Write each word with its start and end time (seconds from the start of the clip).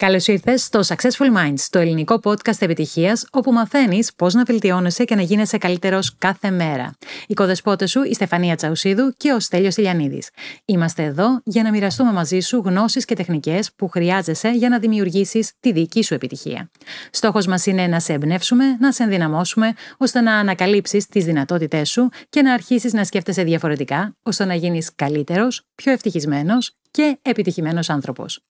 Καλώς 0.00 0.26
ήρθες 0.26 0.62
στο 0.62 0.80
Successful 0.86 1.36
Minds, 1.36 1.60
το 1.70 1.78
ελληνικό 1.78 2.20
podcast 2.22 2.60
επιτυχίας, 2.60 3.26
όπου 3.30 3.52
μαθαίνεις 3.52 4.14
πώς 4.14 4.34
να 4.34 4.42
βελτιώνεσαι 4.42 5.04
και 5.04 5.14
να 5.14 5.22
γίνεσαι 5.22 5.58
καλύτερος 5.58 6.16
κάθε 6.18 6.50
μέρα. 6.50 6.96
Η 7.26 7.34
κοδεσπότες 7.34 7.90
σου, 7.90 8.02
η 8.02 8.14
Στεφανία 8.14 8.56
Τσαουσίδου 8.56 9.14
και 9.16 9.32
ο 9.32 9.40
Στέλιος 9.40 9.76
Ηλιανίδης. 9.76 10.30
Είμαστε 10.64 11.02
εδώ 11.02 11.40
για 11.44 11.62
να 11.62 11.70
μοιραστούμε 11.70 12.12
μαζί 12.12 12.40
σου 12.40 12.62
γνώσεις 12.64 13.04
και 13.04 13.14
τεχνικές 13.14 13.72
που 13.76 13.88
χρειάζεσαι 13.88 14.50
για 14.50 14.68
να 14.68 14.78
δημιουργήσεις 14.78 15.52
τη 15.60 15.72
δική 15.72 16.02
σου 16.02 16.14
επιτυχία. 16.14 16.70
Στόχος 17.10 17.46
μας 17.46 17.66
είναι 17.66 17.86
να 17.86 18.00
σε 18.00 18.12
εμπνεύσουμε, 18.12 18.64
να 18.80 18.92
σε 18.92 19.02
ενδυναμώσουμε, 19.02 19.72
ώστε 19.96 20.20
να 20.20 20.34
ανακαλύψεις 20.34 21.06
τις 21.06 21.24
δυνατότητές 21.24 21.90
σου 21.90 22.08
και 22.28 22.42
να 22.42 22.52
αρχίσεις 22.52 22.92
να 22.92 23.04
σκέφτεσαι 23.04 23.42
διαφορετικά, 23.42 24.16
ώστε 24.22 24.44
να 24.44 24.54
γίνεις 24.54 24.94
καλύτερος, 24.94 25.66
πιο 25.74 25.92
ευτυχισμένος 25.92 26.76
και 26.90 27.18
επιτυχημένος 27.22 27.90
άνθρωπος. 27.90 28.40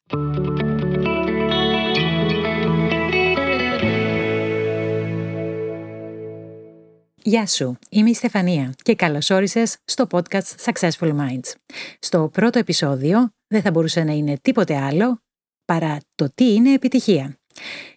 Γεια 7.22 7.46
σου, 7.46 7.78
είμαι 7.90 8.10
η 8.10 8.14
Στεφανία 8.14 8.74
και 8.82 8.94
καλώς 8.94 9.30
όρισες 9.30 9.76
στο 9.84 10.06
podcast 10.10 10.54
Successful 10.64 11.16
Minds. 11.16 11.52
Στο 11.98 12.28
πρώτο 12.32 12.58
επεισόδιο 12.58 13.30
δεν 13.46 13.62
θα 13.62 13.70
μπορούσε 13.70 14.04
να 14.04 14.12
είναι 14.12 14.38
τίποτε 14.42 14.76
άλλο 14.76 15.22
παρά 15.64 15.98
το 16.14 16.28
τι 16.34 16.54
είναι 16.54 16.72
επιτυχία. 16.72 17.38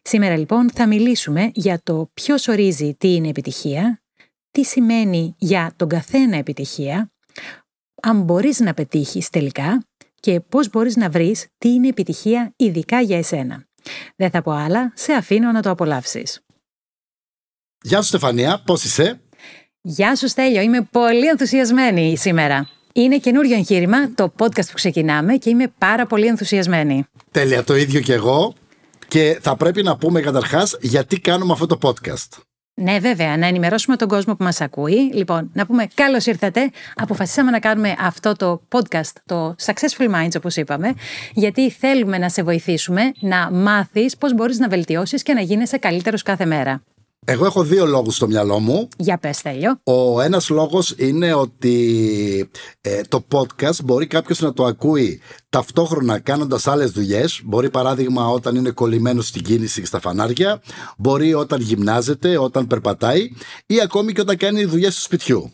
Σήμερα 0.02 0.38
λοιπόν 0.38 0.70
θα 0.72 0.88
μιλήσουμε 0.88 1.52
για 1.54 1.82
το 1.84 2.10
ποιος 2.14 2.48
ορίζει 2.48 2.96
τι 2.96 3.16
είναι 3.16 3.28
επιτυχία, 3.28 4.02
τι 4.52 4.64
σημαίνει 4.64 5.36
για 5.38 5.74
τον 5.76 5.88
καθένα 5.88 6.38
επιτυχία, 6.38 7.12
αν 8.02 8.22
μπορείς 8.22 8.60
να 8.60 8.74
πετύχεις 8.74 9.30
τελικά 9.30 9.86
και 10.20 10.40
πώς 10.40 10.70
μπορείς 10.70 10.96
να 10.96 11.10
βρεις 11.10 11.48
τι 11.58 11.70
είναι 11.70 11.88
επιτυχία 11.88 12.54
ειδικά 12.56 13.02
για 13.02 13.18
εσένα. 13.18 13.66
Δεν 14.16 14.30
θα 14.30 14.42
πω 14.42 14.52
άλλα, 14.52 14.92
σε 14.96 15.14
αφήνω 15.14 15.52
να 15.52 15.62
το 15.62 15.70
απολαύσεις. 15.70 16.44
Γεια 17.86 18.02
σου 18.02 18.08
Στεφανία, 18.08 18.62
πώς 18.66 18.84
είσαι; 18.84 19.22
Γεια 19.82 20.16
σου 20.16 20.28
Στέλιο, 20.28 20.62
είμαι 20.62 20.88
πολύ 20.92 21.28
ενθουσιασμένη 21.28 22.18
σήμερα. 22.18 22.68
Είναι 22.94 23.18
καινούριο 23.18 23.56
εγχείρημα 23.56 24.14
το 24.14 24.34
podcast 24.38 24.66
που 24.66 24.74
ξεκινάμε 24.74 25.36
και 25.36 25.50
είμαι 25.50 25.74
πάρα 25.78 26.06
πολύ 26.06 26.26
ενθουσιασμένη. 26.26 27.06
Τέλεια, 27.32 27.64
το 27.64 27.76
ίδιο 27.76 28.00
και 28.00 28.14
εγώ. 28.14 28.54
Και 29.08 29.38
θα 29.42 29.56
πρέπει 29.56 29.84
να 29.84 29.98
πούμε 29.98 30.22
καταρχάς 30.22 30.78
γιατί 30.82 31.20
κάνουμε 31.20 31.54
αυτό 31.54 31.68
το 31.68 31.78
podcast. 31.82 32.42
Ναι, 32.74 33.00
βέβαια, 33.00 33.38
να 33.38 33.48
ενημερώσουμε 33.48 33.96
τον 33.96 34.08
κόσμο 34.08 34.36
που 34.36 34.44
μας 34.44 34.62
ακούει. 34.62 35.12
Λοιπόν, 35.14 35.50
να 35.54 35.66
πούμε 35.66 35.88
καλώς 35.94 36.26
ήρθατε. 36.26 36.72
Αποφασίσαμε 36.96 37.52
να 37.52 37.60
κάνουμε 37.60 37.96
αυτό 38.00 38.34
το 38.36 38.62
podcast, 38.70 39.14
το 39.26 39.56
Successful 39.66 40.16
Minds, 40.16 40.36
όπως 40.38 40.56
είπαμε, 40.56 40.94
γιατί 41.34 41.70
θέλουμε 41.72 42.18
να 42.18 42.30
σε 42.30 42.44
βοηθήσουμε 42.44 43.12
να 43.20 43.52
μάθεις 43.52 44.18
πώς 44.18 44.34
μπορείς 44.34 44.60
να 44.60 44.68
βελτιώσεις 44.68 45.24
και 45.24 45.34
να 45.34 45.42
γίνεσαι 45.42 45.78
καλύτερος 45.78 46.22
κάθε 46.22 46.46
μέρα. 46.46 46.82
Εγώ 47.26 47.46
έχω 47.46 47.64
δύο 47.64 47.86
λόγους 47.86 48.16
στο 48.16 48.28
μυαλό 48.28 48.60
μου. 48.60 48.88
Για 48.98 49.18
πες, 49.18 49.42
Τέλειο. 49.42 49.80
Ο 49.84 50.22
ένας 50.22 50.50
λόγος 50.50 50.94
είναι 50.98 51.34
ότι 51.34 52.50
ε, 52.82 53.02
το 53.02 53.26
podcast 53.32 53.84
μπορεί 53.84 54.08
κάποιος 54.08 54.40
να 54.40 54.54
το 54.54 54.66
ακούει 54.66 55.22
ταυτόχρονα 55.50 56.20
κάνοντας 56.20 56.68
άλλες 56.68 56.92
δουλειές. 56.92 57.42
Μπορεί 57.44 57.70
παράδειγμα 57.70 58.28
όταν 58.28 58.56
είναι 58.56 58.70
κολλημένος 58.70 59.28
στην 59.28 59.44
κίνηση 59.44 59.80
και 59.80 59.86
στα 59.86 60.00
φανάρια. 60.00 60.62
Μπορεί 60.98 61.34
όταν 61.34 61.62
γυμνάζεται, 61.62 62.38
όταν 62.38 62.68
περπατάει 62.68 63.30
ή 63.66 63.82
ακόμη 63.82 64.14
και 64.14 64.22
όταν 64.22 64.38
κάνει 64.38 64.66
δουλειές 64.66 64.96
του 64.96 65.02
σπιτιού. 65.02 65.52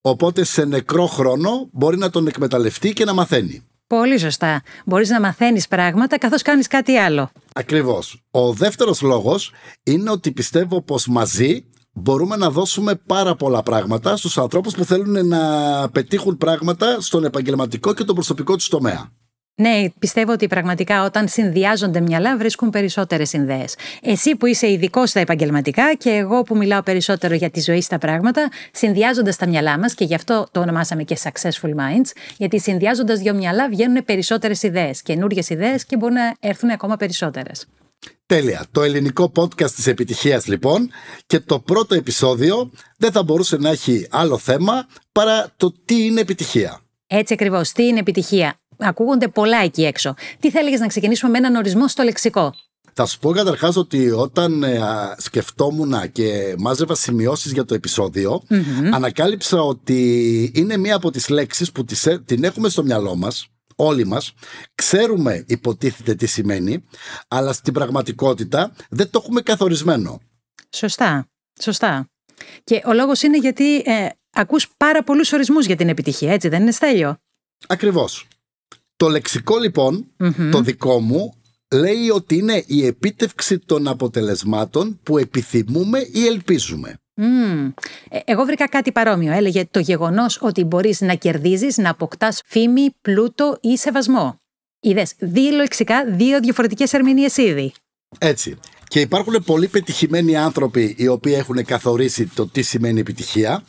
Οπότε 0.00 0.44
σε 0.44 0.64
νεκρό 0.64 1.06
χρόνο 1.06 1.68
μπορεί 1.72 1.96
να 1.96 2.10
τον 2.10 2.26
εκμεταλλευτεί 2.26 2.92
και 2.92 3.04
να 3.04 3.12
μαθαίνει. 3.12 3.65
Πολύ 3.86 4.18
σωστά. 4.18 4.62
Μπορείς 4.84 5.08
να 5.08 5.20
μαθαίνεις 5.20 5.68
πράγματα 5.68 6.18
καθώς 6.18 6.42
κάνεις 6.42 6.66
κάτι 6.66 6.96
άλλο. 6.96 7.30
Ακριβώς. 7.54 8.22
Ο 8.30 8.52
δεύτερος 8.52 9.00
λόγος 9.00 9.52
είναι 9.82 10.10
ότι 10.10 10.32
πιστεύω 10.32 10.82
πως 10.82 11.06
μαζί 11.06 11.64
μπορούμε 11.92 12.36
να 12.36 12.50
δώσουμε 12.50 12.94
πάρα 12.94 13.36
πολλά 13.36 13.62
πράγματα 13.62 14.16
στους 14.16 14.38
ανθρώπους 14.38 14.74
που 14.74 14.84
θέλουν 14.84 15.28
να 15.28 15.40
πετύχουν 15.88 16.36
πράγματα 16.36 17.00
στον 17.00 17.24
επαγγελματικό 17.24 17.94
και 17.94 18.04
τον 18.04 18.14
προσωπικό 18.14 18.56
τους 18.56 18.68
τομέα. 18.68 19.10
Ναι, 19.58 19.84
πιστεύω 19.98 20.32
ότι 20.32 20.46
πραγματικά 20.46 21.04
όταν 21.04 21.28
συνδυάζονται 21.28 22.00
μυαλά 22.00 22.36
βρίσκουν 22.36 22.70
περισσότερες 22.70 23.28
συνδέες. 23.28 23.74
Εσύ 24.02 24.36
που 24.36 24.46
είσαι 24.46 24.70
ειδικό 24.70 25.06
στα 25.06 25.20
επαγγελματικά 25.20 25.94
και 25.94 26.10
εγώ 26.10 26.42
που 26.42 26.56
μιλάω 26.56 26.82
περισσότερο 26.82 27.34
για 27.34 27.50
τη 27.50 27.60
ζωή 27.60 27.80
στα 27.80 27.98
πράγματα, 27.98 28.48
συνδυάζοντας 28.72 29.36
τα 29.36 29.48
μυαλά 29.48 29.78
μας 29.78 29.94
και 29.94 30.04
γι' 30.04 30.14
αυτό 30.14 30.46
το 30.50 30.60
ονομάσαμε 30.60 31.02
και 31.02 31.18
Successful 31.22 31.68
Minds, 31.68 32.10
γιατί 32.36 32.60
συνδυάζοντας 32.60 33.18
δύο 33.18 33.34
μυαλά 33.34 33.68
βγαίνουν 33.68 34.04
περισσότερες 34.04 34.62
ιδέες, 34.62 35.02
καινούριε 35.02 35.42
ιδέες 35.48 35.84
και 35.84 35.96
μπορούν 35.96 36.14
να 36.14 36.34
έρθουν 36.40 36.70
ακόμα 36.70 36.96
περισσότερες. 36.96 37.66
Τέλεια. 38.26 38.64
Το 38.70 38.82
ελληνικό 38.82 39.32
podcast 39.36 39.70
της 39.70 39.86
επιτυχίας 39.86 40.46
λοιπόν 40.46 40.90
και 41.26 41.40
το 41.40 41.60
πρώτο 41.60 41.94
επεισόδιο 41.94 42.70
δεν 42.96 43.12
θα 43.12 43.22
μπορούσε 43.22 43.56
να 43.56 43.70
έχει 43.70 44.06
άλλο 44.10 44.38
θέμα 44.38 44.86
παρά 45.12 45.52
το 45.56 45.74
τι 45.84 46.04
είναι 46.04 46.20
επιτυχία. 46.20 46.80
Έτσι 47.06 47.32
ακριβώς. 47.32 47.72
Τι 47.72 47.86
είναι 47.86 47.98
επιτυχία 47.98 48.54
ακούγονται 48.78 49.28
πολλά 49.28 49.58
εκεί 49.62 49.84
έξω. 49.84 50.14
Τι 50.40 50.50
θα 50.50 50.58
έλεγες 50.58 50.80
να 50.80 50.86
ξεκινήσουμε 50.86 51.30
με 51.30 51.38
έναν 51.38 51.54
ορισμό 51.54 51.88
στο 51.88 52.02
λεξικό; 52.02 52.54
Θα 52.92 53.06
σου 53.06 53.18
πω 53.18 53.32
καταρχάς 53.32 53.76
ότι 53.76 54.10
όταν 54.10 54.62
ε, 54.62 54.80
σκεφτόμουν 55.16 56.12
και 56.12 56.54
μάζευα 56.58 56.94
σημειώσεις 56.94 57.52
για 57.52 57.64
το 57.64 57.74
επεισόδιο, 57.74 58.42
ανακάλυψα 58.92 59.62
ότι 59.62 60.52
είναι 60.54 60.76
μία 60.76 60.96
από 60.96 61.10
τις 61.10 61.28
λέξεις 61.28 61.72
που 61.72 61.84
τις, 61.84 62.06
ε, 62.06 62.22
την 62.24 62.44
έχουμε 62.44 62.68
στο 62.68 62.82
μυαλό 62.82 63.16
μας, 63.16 63.46
όλοι 63.76 64.06
μας. 64.06 64.32
Ξέρουμε, 64.74 65.44
υποτίθεται 65.46 66.14
τι 66.14 66.26
σημαίνει, 66.26 66.84
αλλά 67.28 67.52
στην 67.52 67.72
πραγματικότητα 67.72 68.72
δεν 68.90 69.10
το 69.10 69.20
έχουμε 69.22 69.40
καθορισμένο. 69.40 70.20
Σωστά. 70.70 71.28
Σωστά. 71.60 72.08
Και 72.64 72.82
ο 72.86 72.92
λόγος 72.92 73.22
είναι 73.22 73.38
γιατί 73.38 73.76
ε, 73.76 74.08
ακούς 74.32 74.68
πάρα 74.76 75.02
πολλούς 75.04 75.32
ορισμούς 75.32 75.66
για 75.66 75.76
την 75.76 75.88
επιτυχία, 75.88 76.32
έτσι 76.32 76.48
δεν 76.48 76.62
είναι 76.62 76.70
Στέλιο; 76.70 77.16
Ακριβώς. 77.66 78.26
Το 78.96 79.08
λεξικό 79.08 79.58
λοιπόν, 79.58 80.06
το 80.50 80.60
δικό 80.60 81.00
μου, 81.00 81.34
λέει 81.74 82.08
ότι 82.14 82.36
είναι 82.36 82.64
η 82.66 82.86
επίτευξη 82.86 83.58
των 83.58 83.88
αποτελεσμάτων 83.88 85.00
που 85.02 85.18
επιθυμούμε 85.18 85.98
ή 86.12 86.26
ελπίζουμε. 86.26 87.00
Mm. 87.20 87.72
Εγώ 88.24 88.44
βρήκα 88.44 88.68
κάτι 88.68 88.92
παρόμοιο. 88.92 89.32
Έλεγε 89.32 89.66
το 89.70 89.80
γεγονός 89.80 90.38
ότι 90.42 90.64
μπορείς 90.64 91.00
να 91.00 91.14
κερδίζεις, 91.14 91.76
να 91.76 91.90
αποκτάς 91.90 92.42
φήμη, 92.44 92.88
πλούτο 93.00 93.58
ή 93.60 93.76
σεβασμό. 93.76 94.40
Είδες, 94.80 95.14
δύο 95.18 95.50
λεξικά, 95.50 96.04
δύο 96.04 96.40
διαφορετικές 96.40 96.92
ερμηνείες 96.92 97.36
ήδη. 97.36 97.72
Έτσι. 98.18 98.58
Και 98.88 99.00
υπάρχουν 99.00 99.44
πολύ 99.44 99.68
πετυχημένοι 99.68 100.36
άνθρωποι 100.36 100.94
οι 100.98 101.08
οποίοι 101.08 101.34
έχουν 101.36 101.64
καθορίσει 101.64 102.26
το 102.26 102.48
τι 102.48 102.62
σημαίνει 102.62 103.00
επιτυχία, 103.00 103.64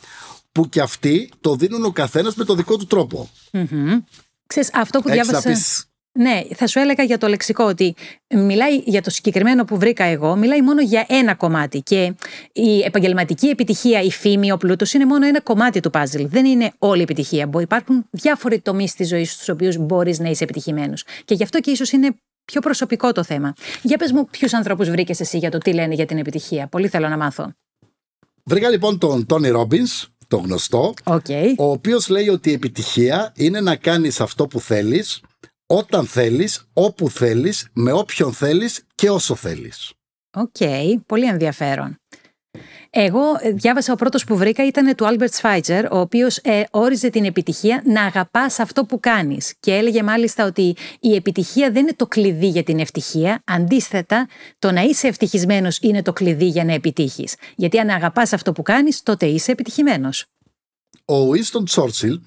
που 0.52 0.68
και 0.68 0.80
αυτοί 0.80 1.30
το 1.40 1.56
δίνουν 1.56 1.84
ο 1.84 1.90
καθένας 1.90 2.34
με 2.34 2.44
το 2.44 2.54
δικό 2.54 2.76
του 2.76 2.86
τρόπο. 2.86 3.30
Ξέρεις, 4.48 4.70
αυτό 4.74 5.00
που 5.00 5.10
διάβασα... 5.10 5.52
Ναι, 6.12 6.42
θα 6.54 6.66
σου 6.66 6.78
έλεγα 6.78 7.02
για 7.02 7.18
το 7.18 7.26
λεξικό 7.26 7.64
ότι 7.64 7.94
μιλάει 8.34 8.76
για 8.76 9.02
το 9.02 9.10
συγκεκριμένο 9.10 9.64
που 9.64 9.78
βρήκα 9.78 10.04
εγώ, 10.04 10.36
μιλάει 10.36 10.62
μόνο 10.62 10.82
για 10.82 11.06
ένα 11.08 11.34
κομμάτι. 11.34 11.82
Και 11.82 12.14
η 12.52 12.80
επαγγελματική 12.80 13.46
επιτυχία, 13.46 14.00
η 14.00 14.10
φήμη, 14.10 14.52
ο 14.52 14.56
πλούτος 14.56 14.92
είναι 14.92 15.06
μόνο 15.06 15.26
ένα 15.26 15.40
κομμάτι 15.40 15.80
του 15.80 15.90
παζλ. 15.90 16.24
Δεν 16.24 16.44
είναι 16.44 16.72
όλη 16.78 16.98
η 16.98 17.02
επιτυχία. 17.02 17.50
Υπάρχουν 17.60 18.06
διάφοροι 18.10 18.60
τομείς 18.60 18.90
στη 18.90 19.04
ζωής 19.04 19.28
σου, 19.28 19.34
στους 19.34 19.48
οποίους 19.48 19.76
μπορείς 19.76 20.18
να 20.18 20.28
είσαι 20.28 20.44
επιτυχημένος. 20.44 21.04
Και 21.24 21.34
γι' 21.34 21.42
αυτό 21.42 21.60
και 21.60 21.70
ίσως 21.70 21.92
είναι 21.92 22.16
πιο 22.44 22.60
προσωπικό 22.60 23.12
το 23.12 23.24
θέμα. 23.24 23.52
Για 23.82 23.96
πες 23.96 24.12
μου, 24.12 24.26
ποιους 24.30 24.52
ανθρώπους 24.54 24.90
βρήκες 24.90 25.20
εσύ 25.20 25.38
για 25.38 25.50
το 25.50 25.58
τι 25.58 25.72
λένε 25.72 25.94
για 25.94 26.06
την 26.06 26.18
επιτυχία. 26.18 26.66
Πολύ 26.66 26.88
θέλω 26.88 27.08
να 27.08 27.16
μάθω. 27.16 27.52
Βρήκα 28.44 28.68
λοιπόν 28.68 28.98
τον 28.98 29.26
Τόνι 29.26 29.48
Ρόμπινς, 29.48 29.86
το 30.28 30.36
γνωστό, 30.36 30.94
okay. 31.04 31.54
ο 31.56 31.70
οποίος 31.70 32.08
λέει 32.08 32.28
ότι 32.28 32.50
η 32.50 32.52
επιτυχία 32.52 33.32
είναι 33.36 33.60
να 33.60 33.76
κάνεις 33.76 34.20
αυτό 34.20 34.46
που 34.46 34.60
θέλεις, 34.60 35.20
όταν 35.66 36.06
θέλεις, 36.06 36.68
όπου 36.72 37.10
θέλεις, 37.10 37.68
με 37.72 37.92
όποιον 37.92 38.32
θέλεις 38.32 38.82
και 38.94 39.10
όσο 39.10 39.34
θέλεις. 39.34 39.92
OK, 40.36 40.50
okay. 40.58 40.94
πολύ 41.06 41.26
ενδιαφέρον. 41.26 41.96
Εγώ 42.90 43.22
ε, 43.40 43.50
διάβασα 43.50 43.92
ο 43.92 43.96
πρώτος 43.96 44.24
που 44.24 44.36
βρήκα 44.36 44.66
ήταν 44.66 44.94
του 44.94 45.04
Albert 45.04 45.40
Schweitzer, 45.40 45.88
ο 45.90 45.98
οποίος 45.98 46.36
ε, 46.36 46.62
όριζε 46.70 47.10
την 47.10 47.24
επιτυχία 47.24 47.82
να 47.84 48.02
αγαπάς 48.04 48.58
αυτό 48.58 48.84
που 48.84 49.00
κάνεις 49.00 49.54
και 49.60 49.74
έλεγε 49.74 50.02
μάλιστα 50.02 50.44
ότι 50.44 50.76
η 51.00 51.14
επιτυχία 51.14 51.70
δεν 51.70 51.82
είναι 51.82 51.94
το 51.96 52.06
κλειδί 52.06 52.48
για 52.48 52.62
την 52.62 52.78
ευτυχία, 52.78 53.42
αντίθετα 53.46 54.28
το 54.58 54.72
να 54.72 54.80
είσαι 54.80 55.08
ευτυχισμένος 55.08 55.78
είναι 55.82 56.02
το 56.02 56.12
κλειδί 56.12 56.46
για 56.46 56.64
να 56.64 56.72
επιτύχεις. 56.72 57.34
Γιατί 57.56 57.78
αν 57.78 57.88
αγαπάς 57.88 58.32
αυτό 58.32 58.52
που 58.52 58.62
κάνεις 58.62 59.02
τότε 59.02 59.26
είσαι 59.26 59.52
επιτυχημένος. 59.52 60.26
Ο 61.04 61.14
Winston 61.30 61.74
Churchill 61.74 62.18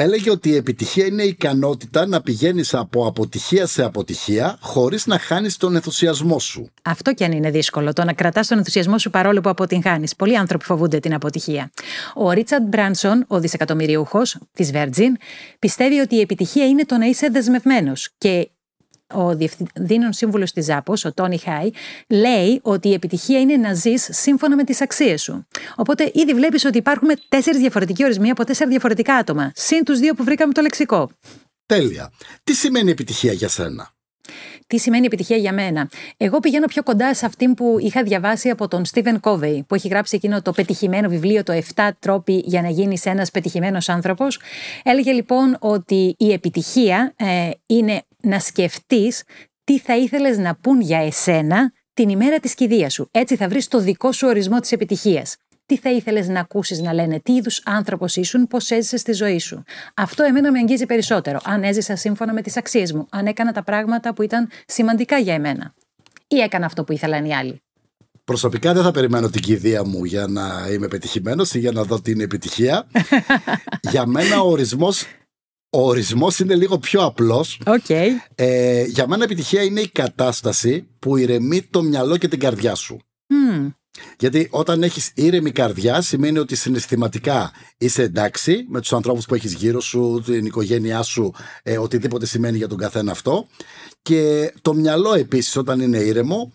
έλεγε 0.00 0.30
ότι 0.30 0.48
η 0.48 0.56
επιτυχία 0.56 1.06
είναι 1.06 1.22
η 1.22 1.28
ικανότητα 1.28 2.06
να 2.06 2.20
πηγαίνεις 2.20 2.74
από 2.74 3.06
αποτυχία 3.06 3.66
σε 3.66 3.84
αποτυχία 3.84 4.56
χωρίς 4.60 5.06
να 5.06 5.18
χάνεις 5.18 5.56
τον 5.56 5.74
ενθουσιασμό 5.74 6.38
σου. 6.38 6.70
Αυτό 6.84 7.14
κι 7.14 7.24
αν 7.24 7.32
είναι 7.32 7.50
δύσκολο, 7.50 7.92
το 7.92 8.04
να 8.04 8.12
κρατάς 8.12 8.46
τον 8.46 8.58
ενθουσιασμό 8.58 8.98
σου 8.98 9.10
παρόλο 9.10 9.40
που 9.40 9.48
αποτυγχάνεις. 9.48 10.16
Πολλοί 10.16 10.36
άνθρωποι 10.36 10.64
φοβούνται 10.64 10.98
την 10.98 11.14
αποτυχία. 11.14 11.70
Ο 12.14 12.30
Ρίτσαρντ 12.30 12.66
Μπράνσον, 12.66 13.24
ο 13.28 13.40
δισεκατομμυριούχος 13.40 14.38
της 14.52 14.70
Virgin, 14.74 15.12
πιστεύει 15.58 15.98
ότι 15.98 16.14
η 16.14 16.20
επιτυχία 16.20 16.66
είναι 16.66 16.84
το 16.84 16.96
να 16.96 17.06
είσαι 17.06 17.28
δεσμευμένος 17.28 18.14
και 18.18 18.50
ο 19.14 19.36
διευθύνων 19.36 20.12
σύμβουλος 20.12 20.52
της 20.52 20.64
ΖΑΠΟ, 20.64 20.94
ο 21.04 21.12
Τόνι 21.12 21.38
Χάι, 21.38 21.70
λέει 22.08 22.60
ότι 22.62 22.88
η 22.88 22.92
επιτυχία 22.92 23.40
είναι 23.40 23.56
να 23.56 23.74
ζεις 23.74 24.08
σύμφωνα 24.10 24.56
με 24.56 24.64
τις 24.64 24.80
αξίες 24.80 25.22
σου. 25.22 25.46
Οπότε 25.76 26.10
ήδη 26.14 26.34
βλέπεις 26.34 26.64
ότι 26.64 26.78
υπάρχουν 26.78 27.08
τέσσερις 27.28 27.60
διαφορετικοί 27.60 28.04
ορισμοί 28.04 28.30
από 28.30 28.44
τέσσερα 28.44 28.70
διαφορετικά 28.70 29.14
άτομα. 29.14 29.52
Συν 29.54 29.84
τους 29.84 29.98
δύο 29.98 30.14
που 30.14 30.24
βρήκαμε 30.24 30.52
το 30.52 30.60
λεξικό. 30.60 31.10
Τέλεια. 31.66 32.12
Τι 32.44 32.54
σημαίνει 32.54 32.90
επιτυχία 32.90 33.32
για 33.32 33.48
σένα; 33.48 33.90
Τι 34.68 34.78
σημαίνει 34.78 35.06
επιτυχία 35.06 35.36
για 35.36 35.52
μένα. 35.52 35.90
Εγώ 36.16 36.40
πηγαίνω 36.40 36.66
πιο 36.66 36.82
κοντά 36.82 37.14
σε 37.14 37.26
αυτήν 37.26 37.54
που 37.54 37.76
είχα 37.80 38.02
διαβάσει 38.02 38.50
από 38.50 38.68
τον 38.68 38.84
Στίβεν 38.84 39.20
Κόβεϊ, 39.20 39.64
που 39.68 39.74
έχει 39.74 39.88
γράψει 39.88 40.16
εκείνο 40.16 40.42
το 40.42 40.52
πετυχημένο 40.52 41.08
βιβλίο, 41.08 41.42
το 41.42 41.60
7 41.74 41.88
τρόποι 41.98 42.42
για 42.44 42.62
να 42.62 42.68
γίνεις 42.68 43.06
ένας 43.06 43.30
πετυχημένος 43.30 43.88
άνθρωπος. 43.88 44.40
Έλεγε 44.82 45.12
λοιπόν 45.12 45.56
ότι 45.60 46.14
η 46.18 46.32
επιτυχία 46.32 47.14
ε, 47.16 47.50
είναι 47.66 48.02
να 48.22 48.38
σκεφτείς 48.38 49.22
τι 49.64 49.78
θα 49.78 49.96
ήθελες 49.96 50.38
να 50.38 50.54
πούν 50.54 50.80
για 50.80 50.98
εσένα 50.98 51.72
την 51.94 52.08
ημέρα 52.08 52.38
της 52.40 52.54
κηδείας 52.54 52.92
σου. 52.92 53.08
Έτσι 53.10 53.36
θα 53.36 53.48
βρεις 53.48 53.68
το 53.68 53.80
δικό 53.80 54.12
σου 54.12 54.28
ορισμό 54.28 54.60
της 54.60 54.72
επιτυχίας 54.72 55.36
τι 55.68 55.76
θα 55.76 55.90
ήθελες 55.90 56.28
να 56.28 56.40
ακούσεις 56.40 56.80
να 56.80 56.92
λένε, 56.92 57.20
τι 57.20 57.32
είδους 57.32 57.62
άνθρωπος 57.64 58.16
ήσουν, 58.16 58.46
πώς 58.46 58.70
έζησες 58.70 59.00
στη 59.00 59.12
ζωή 59.12 59.38
σου; 59.38 59.62
Αυτό 59.94 60.22
εμένα 60.22 60.52
με 60.52 60.58
αγγίζει 60.58 60.86
περισσότερο. 60.86 61.40
Αν 61.44 61.62
έζησα 61.62 61.96
σύμφωνα 61.96 62.32
με 62.32 62.42
τις 62.42 62.56
αξίες 62.56 62.92
μου, 62.92 63.06
αν 63.10 63.26
έκανα 63.26 63.52
τα 63.52 63.62
πράγματα 63.62 64.14
που 64.14 64.22
ήταν 64.22 64.48
σημαντικά 64.66 65.18
για 65.18 65.34
εμένα. 65.34 65.74
Ή 66.28 66.38
έκανα 66.38 66.66
αυτό 66.66 66.84
που 66.84 66.92
ήθελαν 66.92 67.24
οι 67.24 67.34
άλλοι. 67.34 67.62
Προσωπικά 68.24 68.72
δεν 68.72 68.82
θα 68.82 68.90
περιμένω 68.90 69.30
την 69.30 69.42
κηδεία 69.42 69.84
μου 69.84 70.04
για 70.04 70.26
να 70.26 70.68
είμαι 70.72 70.88
πετυχημένος 70.88 71.54
ή 71.54 71.58
για 71.58 71.72
να 71.72 71.82
δω 71.82 72.00
τι 72.00 72.10
είναι 72.10 72.22
επιτυχία. 72.22 72.86
για 73.90 74.06
μένα 74.06 74.40
ο 74.40 74.50
ορισμός 74.50 75.06
ο 75.70 75.86
ορισμός 75.86 76.38
είναι 76.38 76.54
λίγο 76.54 76.78
πιο 76.78 77.02
απλός. 77.04 77.60
Okay. 77.64 78.08
Ε, 78.34 78.82
για 78.82 79.06
μένα 79.06 79.24
επιτυχία 79.24 79.62
είναι 79.62 79.80
η 79.80 79.88
κατάσταση 79.88 80.88
που 80.98 81.16
ηρεμεί 81.16 81.62
το 81.62 81.82
μυαλό 81.82 82.16
και 82.16 82.28
την 82.28 82.38
καρδιά 82.38 82.74
σου. 82.74 82.98
Mm. 83.32 83.72
Γιατί 84.18 84.48
όταν 84.50 84.82
έχεις 84.82 85.10
ήρεμη 85.14 85.50
καρδιά, 85.50 86.00
σημαίνει 86.00 86.38
ότι 86.38 86.56
συναισθηματικά 86.56 87.52
είσαι 87.78 88.02
εντάξει 88.02 88.64
με 88.68 88.80
τους 88.80 88.92
ανθρώπους 88.92 89.26
που 89.26 89.34
έχεις 89.34 89.52
γύρω 89.52 89.80
σου, 89.80 90.22
την 90.24 90.46
οικογένειά 90.46 91.02
σου, 91.02 91.34
ε, 91.62 91.78
οτιδήποτε 91.78 92.26
σημαίνει 92.26 92.56
για 92.56 92.68
τον 92.68 92.78
καθένα 92.78 93.10
αυτό. 93.10 93.46
Και 94.02 94.52
το 94.62 94.74
μυαλό 94.74 95.14
επίσης, 95.14 95.56
όταν 95.56 95.80
είναι 95.80 95.98
ήρεμο, 95.98 96.52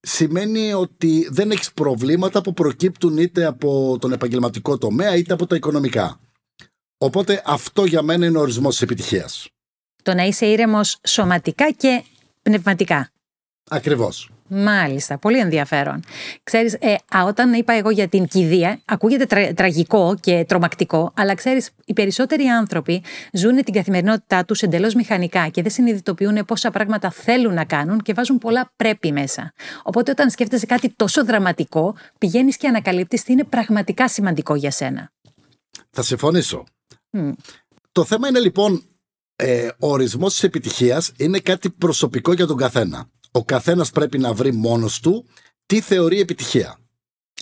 σημαίνει 0.00 0.72
ότι 0.72 1.28
δεν 1.30 1.50
έχεις 1.50 1.72
προβλήματα 1.72 2.40
που 2.40 2.52
προκύπτουν 2.52 3.18
είτε 3.18 3.44
από 3.44 3.98
τον 4.00 4.12
επαγγελματικό 4.12 4.78
τομέα 4.78 5.16
είτε 5.16 5.32
από 5.32 5.46
τα 5.46 5.56
οικονομικά. 5.56 6.20
Οπότε 6.98 7.42
αυτό 7.46 7.84
για 7.84 8.02
μένα 8.02 8.26
είναι 8.26 8.38
ο 8.38 8.40
ορισμός 8.40 8.72
της 8.72 8.82
επιτυχίας. 8.82 9.48
Το 10.02 10.14
να 10.14 10.22
είσαι 10.22 10.46
ήρεμος 10.46 10.98
σωματικά 11.06 11.70
και 11.70 12.02
πνευματικά. 12.42 13.10
Ακριβώς. 13.70 14.30
Μάλιστα, 14.48 15.18
πολύ 15.18 15.38
ενδιαφέρον. 15.38 16.02
Ξέρεις, 16.42 16.74
ε, 16.74 16.96
όταν 17.26 17.52
είπα 17.52 17.72
εγώ 17.72 17.90
για 17.90 18.08
την 18.08 18.26
κηδεία, 18.26 18.80
ακούγεται 18.84 19.52
τραγικό 19.52 20.16
και 20.20 20.44
τρομακτικό, 20.48 21.12
αλλά 21.16 21.34
ξέρεις, 21.34 21.70
οι 21.84 21.92
περισσότεροι 21.92 22.44
άνθρωποι 22.44 23.02
ζουν 23.32 23.56
την 23.56 23.74
καθημερινότητά 23.74 24.44
τους 24.44 24.62
εντελώς 24.62 24.94
μηχανικά 24.94 25.48
και 25.48 25.62
δεν 25.62 25.70
συνειδητοποιούν 25.70 26.44
πόσα 26.44 26.70
πράγματα 26.70 27.10
θέλουν 27.10 27.54
να 27.54 27.64
κάνουν 27.64 28.00
και 28.00 28.12
βάζουν 28.12 28.38
πολλά 28.38 28.72
πρέπει 28.76 29.12
μέσα. 29.12 29.52
Οπότε 29.82 30.10
όταν 30.10 30.30
σκέφτεσαι 30.30 30.66
κάτι 30.66 30.92
τόσο 30.96 31.24
δραματικό, 31.24 31.96
πηγαίνεις 32.18 32.56
και 32.56 32.68
ανακαλύπτεις 32.68 33.22
τι 33.22 33.32
είναι 33.32 33.44
πραγματικά 33.44 34.08
σημαντικό 34.08 34.54
για 34.54 34.70
σένα. 34.70 35.12
Θα 35.90 36.02
συμφωνήσω. 36.02 36.64
Το 37.92 38.04
θέμα 38.04 38.28
είναι 38.28 38.40
λοιπόν, 38.40 38.82
ε, 39.36 39.68
ο 39.78 39.90
ορισμός 39.90 40.32
της 40.32 40.42
επιτυχίας 40.42 41.12
είναι 41.16 41.38
κάτι 41.38 41.70
προσωπικό 41.70 42.32
για 42.32 42.46
τον 42.46 42.56
καθένα 42.56 43.10
ο 43.36 43.44
καθένας 43.44 43.90
πρέπει 43.90 44.18
να 44.18 44.32
βρει 44.32 44.52
μόνος 44.52 45.00
του 45.00 45.26
τι 45.66 45.80
θεωρεί 45.80 46.20
επιτυχία. 46.20 46.78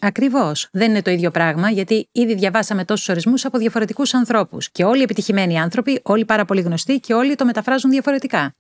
Ακριβώς. 0.00 0.68
Δεν 0.72 0.90
είναι 0.90 1.02
το 1.02 1.10
ίδιο 1.10 1.30
πράγμα, 1.30 1.70
γιατί 1.70 2.08
ήδη 2.12 2.34
διαβάσαμε 2.34 2.84
τόσους 2.84 3.08
ορισμούς 3.08 3.44
από 3.44 3.58
διαφορετικούς 3.58 4.14
ανθρώπους. 4.14 4.70
Και 4.70 4.84
όλοι 4.84 5.00
οι 5.00 5.02
επιτυχημένοι 5.02 5.60
άνθρωποι, 5.60 6.00
όλοι 6.02 6.24
πάρα 6.24 6.44
πολύ 6.44 6.60
γνωστοί 6.60 7.00
και 7.00 7.14
όλοι 7.14 7.34
το 7.34 7.44
μεταφράζουν 7.44 7.90
διαφορετικά. 7.90 8.54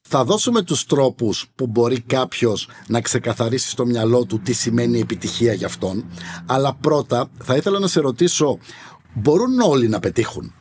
Θα 0.00 0.24
δώσουμε 0.24 0.62
τους 0.62 0.86
τρόπους 0.86 1.46
που 1.54 1.66
μπορεί 1.66 2.00
κάποιος 2.00 2.68
να 2.86 3.00
ξεκαθαρίσει 3.00 3.68
στο 3.70 3.86
μυαλό 3.86 4.24
του 4.24 4.40
τι 4.40 4.52
σημαίνει 4.52 5.00
επιτυχία 5.00 5.52
για 5.52 5.66
αυτόν. 5.66 6.04
Αλλά 6.46 6.74
πρώτα 6.74 7.30
θα 7.42 7.56
ήθελα 7.56 7.78
να 7.78 7.86
σε 7.86 8.00
ρωτήσω, 8.00 8.58
μπορούν 9.14 9.60
όλοι 9.60 9.88
να 9.88 10.00
πετύχουν; 10.00 10.54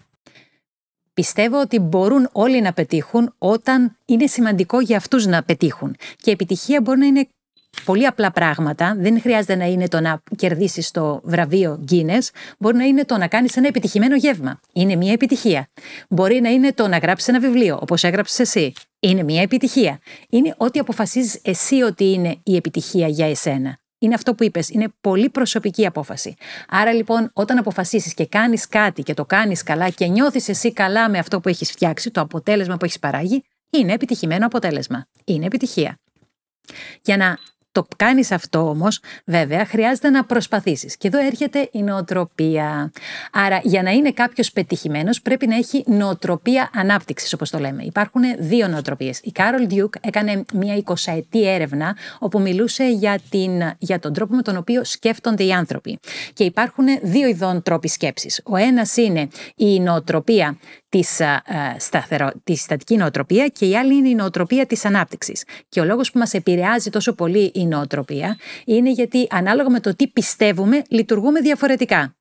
Πιστεύω 1.22 1.60
ότι 1.60 1.80
μπορούν 1.80 2.30
όλοι 2.32 2.62
να 2.62 2.74
πετύχουν 2.74 3.34
όταν 3.38 3.98
είναι 4.06 4.28
σημαντικό 4.28 4.80
για 4.80 4.98
αυτούς 4.98 5.26
να 5.26 5.44
πετύχουν. 5.44 5.96
Και 6.16 6.32
επιτυχία 6.32 6.82
μπορεί 6.82 7.00
να 7.00 7.06
είναι 7.06 7.28
πολύ 7.86 8.06
απλά 8.06 8.32
πράγματα. 8.32 8.96
Δεν 8.98 9.22
χρειάζεται 9.22 9.56
να 9.56 9.66
είναι 9.66 9.88
το 9.88 10.00
να 10.00 10.22
κερδίσεις 10.36 10.92
το 10.92 11.22
βραβείο 11.24 11.86
Guinness. 11.92 12.30
Μπορεί 12.60 12.78
να 12.78 12.84
είναι 12.84 13.06
το 13.06 13.18
να 13.18 13.28
κάνεις 13.28 13.58
ένα 13.58 13.68
επιτυχημένο 13.68 14.16
γεύμα. 14.16 14.60
Είναι 14.74 14.96
μια 14.96 15.12
επιτυχία. 15.12 15.68
Μπορεί 16.10 16.42
να 16.42 16.50
είναι 16.50 16.74
το 16.74 16.88
να 16.88 16.98
γράψεις 16.98 17.28
ένα 17.28 17.40
βιβλίο, 17.40 17.80
όπως 17.82 18.04
έγραψες 18.04 18.40
εσύ. 18.40 18.74
Είναι 19.00 19.24
μια 19.24 19.42
επιτυχία. 19.42 20.00
Είναι 20.30 20.56
ό,τι 20.58 20.80
αποφασίζεις 20.80 21.40
εσύ 21.44 21.82
ότι 21.82 22.12
είναι 22.12 22.38
η 22.44 22.56
επιτυχία 22.56 23.08
για 23.08 23.30
εσένα 23.30 23.80
είναι 24.00 24.14
αυτό 24.14 24.36
που 24.36 24.44
είπες. 24.44 24.70
Είναι 24.70 24.88
πολύ 25.02 25.30
προσωπική 25.30 25.86
απόφαση. 25.86 26.36
Άρα 26.70 26.94
λοιπόν, 26.94 27.30
όταν 27.34 27.58
αποφασίσεις 27.58 28.14
και 28.14 28.26
κάνεις 28.26 28.68
κάτι 28.68 29.04
και 29.04 29.14
το 29.14 29.26
κάνεις 29.26 29.64
καλά 29.64 29.90
και 29.90 30.06
νιώθεις 30.06 30.50
εσύ 30.50 30.74
καλά 30.74 31.10
με 31.10 31.18
αυτό 31.18 31.40
που 31.40 31.50
έχεις 31.50 31.72
φτιάξει, 31.72 32.12
το 32.12 32.22
αποτέλεσμα 32.22 32.78
που 32.78 32.86
έχεις 32.86 33.00
παράγει, 33.00 33.44
είναι 33.70 33.94
επιτυχημένο 33.94 34.46
αποτέλεσμα. 34.46 35.08
Είναι 35.26 35.46
επιτυχία. 35.46 36.00
Για 37.02 37.18
να 37.18 37.38
το 37.78 37.88
κάνεις 37.96 38.32
αυτό 38.32 38.70
όμως, 38.70 39.00
βέβαια, 39.26 39.66
χρειάζεται 39.66 40.10
να 40.10 40.24
προσπαθήσεις. 40.24 40.98
Και 40.98 41.08
εδώ 41.08 41.26
έρχεται 41.26 41.70
η 41.72 41.84
νοοτροπία. 41.84 42.92
Άρα, 43.32 43.60
για 43.64 43.84
να 43.84 43.92
είναι 43.92 44.12
κάποιος 44.12 44.52
πετυχημένος, 44.52 45.22
πρέπει 45.22 45.48
να 45.48 45.56
έχει 45.56 45.84
νοοτροπία 45.88 46.70
ανάπτυξης, 46.74 47.34
όπως 47.34 47.50
το 47.50 47.60
λέμε. 47.60 47.84
Υπάρχουν 47.84 48.22
δύο 48.40 48.68
νοοτροπίες. 48.68 49.20
Η 49.24 49.32
Κάρολ 49.32 49.68
Ντιούκ 49.68 49.94
έκανε 50.02 50.44
μια 50.54 50.76
20 50.76 51.28
έρευνα, 51.32 51.96
όπου 52.20 52.42
μιλούσε 52.42 52.90
για, 52.90 53.20
την, 53.30 53.52
για 53.78 54.00
τον 54.00 54.14
τρόπο 54.14 54.36
με 54.36 54.42
τον 54.42 54.58
οποίο 54.58 54.84
σκέφτονται 54.84 55.44
οι 55.44 55.52
άνθρωποι. 55.52 56.00
Και 56.34 56.44
υπάρχουν 56.44 56.86
δύο 57.02 57.28
ειδών 57.28 57.64
τρόποι 57.64 57.88
σκέψης. 57.88 58.42
Ο 58.44 58.56
ένας 58.56 58.98
είναι 58.98 59.28
η 59.56 59.80
νοοτροπία 59.80 60.58
της, 60.90 61.22
σταθερο, 61.78 62.32
της 62.44 62.62
στατική 62.62 62.96
νοοτροπία 62.98 63.48
και 63.48 63.66
η 63.66 63.78
άλλη 63.78 63.96
είναι 63.96 64.10
η 64.10 64.16
νοοτροπία 64.16 64.66
της 64.66 64.86
ανάπτυξης. 64.86 65.44
Και 65.70 65.80
ο 65.80 65.86
λόγος 65.86 66.12
που 66.12 66.20
μας 66.20 66.34
επηρεάζει 66.34 66.90
τόσο 66.90 67.14
πολύ 67.14 67.52
η 67.54 67.66
νοοτροπία 67.66 68.38
είναι 68.66 68.92
γιατί 68.92 69.28
ανάλογα 69.30 69.70
με 69.70 69.80
το 69.80 69.96
τι 69.96 70.08
πιστεύουμε 70.08 70.82
λειτουργούμε 70.90 71.40
διαφορετικά. 71.40 72.18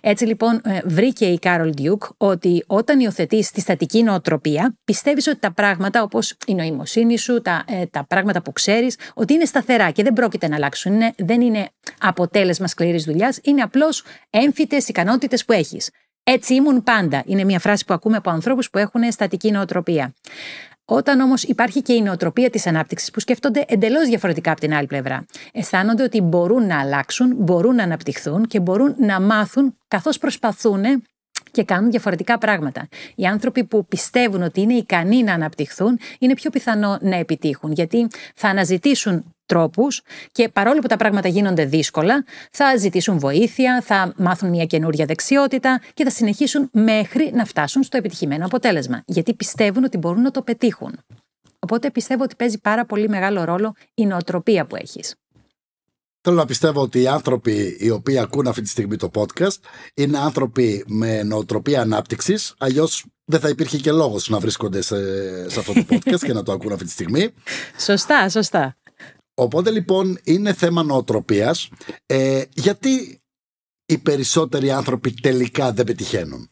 Έτσι 0.00 0.24
λοιπόν 0.24 0.60
ε, 0.64 0.80
βρήκε 0.84 1.26
η 1.26 1.38
Κάρολ 1.38 1.70
Ντουέκ 1.70 2.02
ότι 2.16 2.64
όταν 2.66 3.00
υιοθετείς 3.00 3.50
τη 3.50 3.60
στατική 3.60 4.02
νοοτροπία 4.02 4.78
πιστεύεις 4.84 5.26
ότι 5.26 5.38
τα 5.38 5.52
πράγματα 5.52 6.02
όπως 6.02 6.36
η 6.46 6.54
νοημοσύνη 6.54 7.18
σου, 7.18 7.40
τα, 7.40 7.64
ε, 7.66 7.86
τα 7.86 8.06
πράγματα 8.06 8.42
που 8.42 8.52
ξέρεις 8.52 8.98
ότι 9.14 9.32
είναι 9.32 9.44
σταθερά 9.44 9.90
και 9.90 10.02
δεν 10.02 10.12
πρόκειται 10.12 10.48
να 10.48 10.56
αλλάξουν. 10.56 10.92
Είναι, 10.92 11.14
δεν 11.18 11.40
είναι 11.40 11.68
αποτέλεσμα 11.98 12.66
σκληρής 12.66 13.04
δουλειάς, 13.04 13.38
είναι 13.42 13.62
απλώς 13.62 14.04
έμφυτες 14.30 14.88
ικανότητες 14.88 15.44
που 15.44 15.52
έχεις. 15.52 15.90
Έτσι 16.30 16.54
ήμουν 16.54 16.82
πάντα. 16.82 17.22
Είναι 17.26 17.44
μια 17.44 17.58
φράση 17.58 17.84
που 17.84 17.94
ακούμε 17.94 18.16
από 18.16 18.30
ανθρώπους 18.30 18.70
που 18.70 18.78
έχουν 18.78 19.12
στατική 19.12 19.50
νοοτροπία. 19.50 20.14
Όταν 20.84 21.20
όμως 21.20 21.42
υπάρχει 21.42 21.82
και 21.82 21.92
η 21.92 22.02
νοοτροπία 22.02 22.50
της 22.50 22.66
ανάπτυξης 22.66 23.10
που 23.10 23.20
σκέφτονται 23.20 23.64
εντελώς 23.68 24.08
διαφορετικά 24.08 24.50
από 24.50 24.60
την 24.60 24.74
άλλη 24.74 24.86
πλευρά. 24.86 25.26
Αισθάνονται 25.52 26.02
ότι 26.02 26.20
μπορούν 26.20 26.66
να 26.66 26.80
αλλάξουν, 26.80 27.34
μπορούν 27.36 27.74
να 27.74 27.82
αναπτυχθούν 27.82 28.46
και 28.46 28.60
μπορούν 28.60 28.94
να 28.98 29.20
μάθουν 29.20 29.76
καθώς 29.88 30.18
προσπαθούν 30.18 30.84
και 31.50 31.64
κάνουν 31.64 31.90
διαφορετικά 31.90 32.38
πράγματα. 32.38 32.88
Οι 33.14 33.26
άνθρωποι 33.26 33.64
που 33.64 33.86
πιστεύουν 33.86 34.42
ότι 34.42 34.60
είναι 34.60 34.74
ικανοί 34.74 35.22
να 35.22 35.32
αναπτυχθούν 35.32 35.98
είναι 36.18 36.34
πιο 36.34 36.50
πιθανό 36.50 36.98
να 37.00 37.16
επιτύχουν 37.16 37.72
γιατί 37.72 38.06
θα 38.34 38.48
αναζητήσουν 38.48 39.34
τρόπους 39.46 40.02
και 40.32 40.48
παρόλο 40.48 40.78
που 40.78 40.86
τα 40.86 40.96
πράγματα 40.96 41.28
γίνονται 41.28 41.64
δύσκολα 41.64 42.24
θα 42.50 42.76
ζητήσουν 42.76 43.18
βοήθεια, 43.18 43.82
θα 43.84 44.12
μάθουν 44.16 44.48
μια 44.48 44.64
καινούρια 44.64 45.04
δεξιότητα 45.04 45.80
και 45.94 46.04
θα 46.04 46.10
συνεχίσουν 46.10 46.68
μέχρι 46.72 47.30
να 47.34 47.44
φτάσουν 47.44 47.82
στο 47.82 47.96
επιτυχημένο 47.96 48.46
αποτέλεσμα 48.46 49.02
γιατί 49.06 49.34
πιστεύουν 49.34 49.84
ότι 49.84 49.98
μπορούν 49.98 50.22
να 50.22 50.30
το 50.30 50.42
πετύχουν. 50.42 50.98
Οπότε 51.58 51.90
πιστεύω 51.90 52.22
ότι 52.22 52.34
παίζει 52.34 52.60
πάρα 52.60 52.84
πολύ 52.84 53.08
μεγάλο 53.08 53.44
ρόλο 53.44 53.74
η 53.94 54.06
νοοτροπία 54.06 54.66
που 54.66 54.76
έχεις. 54.76 55.14
Θέλω 56.20 56.36
να 56.36 56.44
πιστεύω 56.44 56.80
ότι 56.80 57.00
οι 57.00 57.06
άνθρωποι 57.06 57.76
οι 57.80 57.90
οποίοι 57.90 58.18
ακούν 58.18 58.46
αυτή 58.46 58.62
τη 58.62 58.68
στιγμή 58.68 58.96
το 58.96 59.10
podcast 59.14 59.56
είναι 59.94 60.18
άνθρωποι 60.18 60.84
με 60.86 61.22
νοοτροπία 61.22 61.80
ανάπτυξης. 61.80 62.54
Αλλιώς 62.58 63.04
δεν 63.24 63.40
θα 63.40 63.48
υπήρχε 63.48 63.78
και 63.78 63.92
λόγος 63.92 64.28
να 64.28 64.38
βρίσκονται 64.38 64.80
σε, 64.80 64.96
σε 65.50 65.58
αυτό 65.58 65.72
το 65.72 65.84
podcast 65.90 66.20
και 66.20 66.32
να 66.32 66.42
το 66.42 66.52
ακούν 66.52 66.72
αυτή 66.72 66.84
τη 66.84 66.90
στιγμή. 66.90 67.34
Σωστά, 67.78 68.28
σωστά. 68.28 68.76
Οπότε 69.34 69.70
λοιπόν 69.70 70.18
είναι 70.24 70.52
θέμα 70.52 70.82
νοοτροπίας. 70.82 71.68
Ε, 72.06 72.42
γιατί 72.54 73.20
οι 73.86 73.98
περισσότεροι 73.98 74.70
άνθρωποι 74.70 75.12
τελικά 75.12 75.72
δεν 75.72 75.84
πετυχαίνουν; 75.84 76.48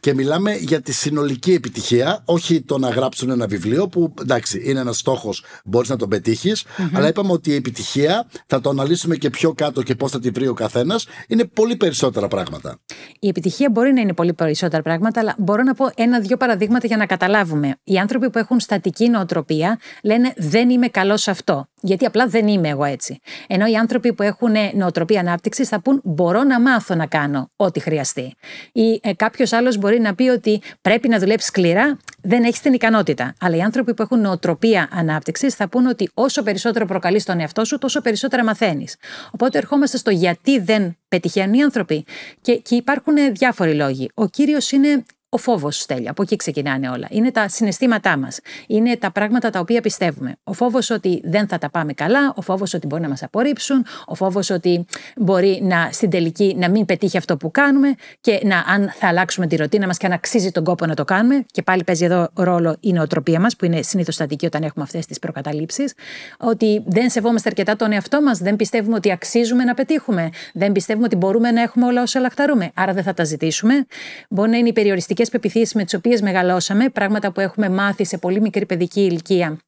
Και 0.00 0.14
μιλάμε 0.14 0.54
για 0.54 0.80
τη 0.80 0.92
συνολική 0.92 1.52
επιτυχία, 1.52 2.22
όχι 2.24 2.62
το 2.62 2.78
να 2.78 2.88
γράψουν 2.88 3.30
ένα 3.30 3.46
βιβλίο 3.46 3.88
που 3.88 4.14
εντάξει 4.20 4.60
είναι 4.64 4.80
ένας 4.80 4.98
στόχος, 4.98 5.44
μπορείς 5.64 5.88
να 5.88 5.96
τον 5.96 6.08
πετύχεις, 6.08 6.64
αλλά 6.92 7.08
είπαμε 7.08 7.32
ότι 7.32 7.50
η 7.50 7.54
επιτυχία 7.54 8.26
θα 8.46 8.60
το 8.60 8.70
αναλύσουμε 8.70 9.16
και 9.16 9.30
πιο 9.30 9.52
κάτω 9.52 9.82
και 9.82 9.94
πώς 9.94 10.10
θα 10.10 10.20
τη 10.20 10.30
βρει 10.30 10.48
ο 10.48 10.54
καθένας. 10.54 11.06
Είναι 11.28 11.44
πολύ 11.44 11.76
περισσότερα 11.76 12.28
πράγματα. 12.28 12.78
Η 13.18 13.28
επιτυχία 13.28 13.70
μπορεί 13.70 13.92
να 13.92 14.00
είναι 14.00 14.14
πολύ 14.14 14.32
περισσότερα 14.32 14.82
πράγματα, 14.82 15.20
αλλά 15.20 15.34
μπορώ 15.38 15.62
να 15.62 15.74
πω 15.74 15.90
ένα-δύο 15.96 16.36
παραδείγματα 16.36 16.86
για 16.86 16.96
να 16.96 17.06
καταλάβουμε. 17.06 17.76
Οι 17.84 17.98
άνθρωποι 17.98 18.30
που 18.30 18.38
έχουν 18.38 18.60
στατική 18.60 19.08
νοοτροπία 19.08 19.78
λένε 20.02 20.32
Δεν 20.36 20.70
είμαι 20.70 20.88
καλός 20.88 21.22
σε 21.22 21.30
αυτό. 21.30 21.68
Γιατί 21.80 22.04
απλά 22.04 22.26
δεν 22.26 22.48
είμαι 22.48 22.68
εγώ 22.68 22.84
έτσι. 22.84 23.20
Ενώ 23.46 23.66
οι 23.66 23.74
άνθρωποι 23.74 24.12
που 24.12 24.22
έχουν 24.22 24.52
νοοτροπία 24.74 25.20
ανάπτυξης 25.20 25.68
θα 25.68 25.80
πούν 25.80 26.00
Μπορώ 26.04 26.42
να 26.42 26.60
μάθω 26.60 26.94
να 26.94 27.06
κάνω 27.06 27.50
ό,τι 27.56 27.80
χρειαστεί. 27.80 28.34
Ή 28.72 29.00
ε, 29.02 29.12
κάποιος 29.12 29.52
άλλος 29.52 29.78
μπορεί 29.86 30.00
να 30.00 30.14
πει 30.14 30.28
ότι 30.28 30.60
πρέπει 30.82 31.08
να 31.08 31.18
δουλέψει 31.18 31.46
σκληρά, 31.46 31.98
δεν 32.22 32.44
έχει 32.44 32.60
την 32.60 32.72
ικανότητα. 32.72 33.34
Αλλά 33.40 33.56
οι 33.56 33.60
άνθρωποι 33.60 33.94
που 33.94 34.02
έχουν 34.02 34.20
νοοτροπία 34.20 34.88
ανάπτυξης 34.92 35.54
θα 35.54 35.68
πούν 35.68 35.86
ότι 35.86 36.10
όσο 36.14 36.42
περισσότερο 36.42 36.86
προκαλείς 36.86 37.24
τον 37.24 37.40
εαυτό 37.40 37.64
σου, 37.64 37.78
τόσο 37.78 38.00
περισσότερα 38.00 38.44
μαθαίνεις. 38.44 38.96
Οπότε 39.30 39.58
ερχόμαστε 39.58 39.96
στο 39.96 40.10
γιατί 40.10 40.58
δεν 40.58 40.96
πετυχαίνουν 41.08 41.54
οι 41.54 41.62
άνθρωποι. 41.62 42.04
Και, 42.40 42.56
και 42.56 42.74
υπάρχουν 42.74 43.14
διάφοροι 43.32 43.74
λόγοι. 43.74 44.10
Ο 44.14 44.26
κύριος 44.26 44.70
είναι 44.70 45.04
ο 45.36 45.38
φόβος, 45.38 45.80
Στέλια. 45.80 46.10
Από 46.10 46.22
εκεί 46.22 46.36
ξεκινάνε 46.36 46.88
όλα. 46.88 47.06
Είναι 47.10 47.30
τα 47.30 47.48
συναισθήματά 47.48 48.16
μας. 48.16 48.40
Είναι 48.66 48.96
τα 48.96 49.10
πράγματα 49.10 49.50
τα 49.50 49.60
οποία 49.60 49.80
πιστεύουμε. 49.80 50.36
Ο 50.44 50.52
φόβος 50.52 50.90
ότι 50.90 51.20
δεν 51.24 51.48
θα 51.48 51.58
τα 51.58 51.70
πάμε 51.70 51.92
καλά, 51.92 52.32
ο 52.36 52.42
φόβος 52.42 52.74
ότι 52.74 52.86
μπορεί 52.86 53.02
να 53.02 53.08
μας 53.08 53.22
απορρίψουν, 53.22 53.86
ο 54.06 54.14
φόβος 54.14 54.50
ότι 54.50 54.84
μπορεί 55.16 55.60
να, 55.62 55.88
στην 55.92 56.10
τελική 56.10 56.56
να 56.58 56.70
μην 56.70 56.84
πετύχει 56.84 57.16
αυτό 57.16 57.36
που 57.36 57.50
κάνουμε 57.50 57.94
και 58.20 58.40
να, 58.44 58.58
αν 58.58 58.90
θα 58.98 59.08
αλλάξουμε 59.08 59.46
τη 59.46 59.56
ρωτίνα 59.56 59.86
μας 59.86 59.96
και 59.96 60.06
αν 60.06 60.12
αξίζει 60.12 60.50
τον 60.50 60.64
κόπο 60.64 60.86
να 60.86 60.94
το 60.94 61.04
κάνουμε. 61.04 61.44
Και 61.52 61.62
πάλι 61.62 61.84
παίζει 61.84 62.04
εδώ 62.04 62.28
ρόλο 62.34 62.76
η 62.80 62.92
νοοτροπία 62.92 63.40
μας, 63.40 63.56
που 63.56 63.64
είναι 63.64 63.82
συνήθως 63.82 64.14
στατική 64.14 64.46
όταν 64.46 64.62
έχουμε 64.62 64.84
αυτές 64.84 65.06
τις 65.06 65.18
προκαταλήψεις. 65.18 65.94
Ότι 66.38 66.82
δεν 66.86 67.10
σεβόμαστε 67.10 67.48
αρκετά 67.48 67.76
τον 67.76 67.92
εαυτό 67.92 68.22
μας, 68.22 68.38
δεν 68.38 68.56
πιστεύουμε 68.56 68.96
ότι 68.96 69.12
αξίζουμε 69.12 69.64
να 69.64 69.74
πετύχουμε, 69.74 70.30
δεν 70.54 70.72
πιστεύουμε 70.72 71.06
ότι 71.06 71.16
μπορούμε 71.16 71.50
να 71.50 71.62
έχουμε 71.62 71.86
όλα 71.86 72.02
όσα 72.02 72.20
λαχταρούμε. 72.20 72.70
Άρα 72.74 72.92
δεν 72.92 73.02
θα 73.02 73.14
τα 73.14 73.24
ζητήσουμε. 73.24 73.86
Μπορεί 74.28 74.50
να 74.50 74.56
είναι 74.56 74.68
οι 74.68 74.72
περιοριστικέ 74.72 75.24
πεπιθήσεις 75.28 75.74
με 75.74 75.84
τις 75.84 75.94
οποίες 75.94 76.20
μεγαλώσαμε, 76.22 76.88
πράγματα 76.88 77.32
που 77.32 77.40
έχουμε 77.40 77.68
μάθει 77.68 78.04
σε 78.04 78.18
πολύ 78.18 78.40
μικρή 78.40 78.66
παιδική 78.66 79.00
ηλικία 79.00 79.58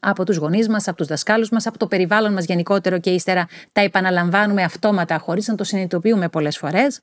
από 0.00 0.24
τους 0.24 0.36
γονείς 0.36 0.68
μας, 0.68 0.88
από 0.88 0.96
τους 0.96 1.06
δασκάλους 1.06 1.50
μας, 1.50 1.66
από 1.66 1.78
το 1.78 1.86
περιβάλλον 1.86 2.32
μας 2.32 2.44
γενικότερο 2.44 2.98
και 2.98 3.10
ύστερα 3.10 3.48
τα 3.72 3.80
επαναλαμβάνουμε 3.80 4.62
αυτόματα 4.62 5.18
χωρίς 5.18 5.46
να 5.46 5.54
το 5.54 5.64
συνειδητοποιούμε 5.64 6.28
πολλές 6.28 6.58
φορές. 6.58 7.00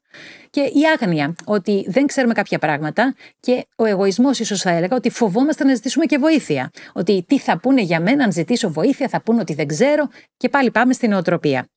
Και 0.49 0.61
η 0.61 0.81
άγνοια 0.99 1.35
ότι 1.45 1.85
δεν 1.87 2.05
ξέρουμε 2.05 2.33
κάποια 2.33 2.59
πράγματα 2.59 3.15
και 3.39 3.67
ο 3.75 3.85
εγωισμός 3.85 4.39
ίσως 4.39 4.61
θα 4.61 4.69
έλεγα 4.69 4.95
ότι 4.95 5.09
φοβόμαστε 5.09 5.63
να 5.63 5.75
ζητήσουμε 5.75 6.05
και 6.05 6.17
βοήθεια. 6.17 6.71
Ότι 6.93 7.23
τι 7.27 7.39
θα 7.39 7.59
πούνε 7.59 7.81
για 7.81 8.01
μένα 8.01 8.23
αν 8.23 8.31
ζητήσω 8.31 8.71
βοήθεια, 8.71 9.07
θα 9.07 9.21
πούνε 9.21 9.41
ότι 9.41 9.53
δεν 9.53 9.67
ξέρω 9.67 10.09
και 10.37 10.49
πάλι 10.49 10.71
πάμε 10.71 10.93
στην 10.93 11.09
νοοτροπία. 11.09 11.67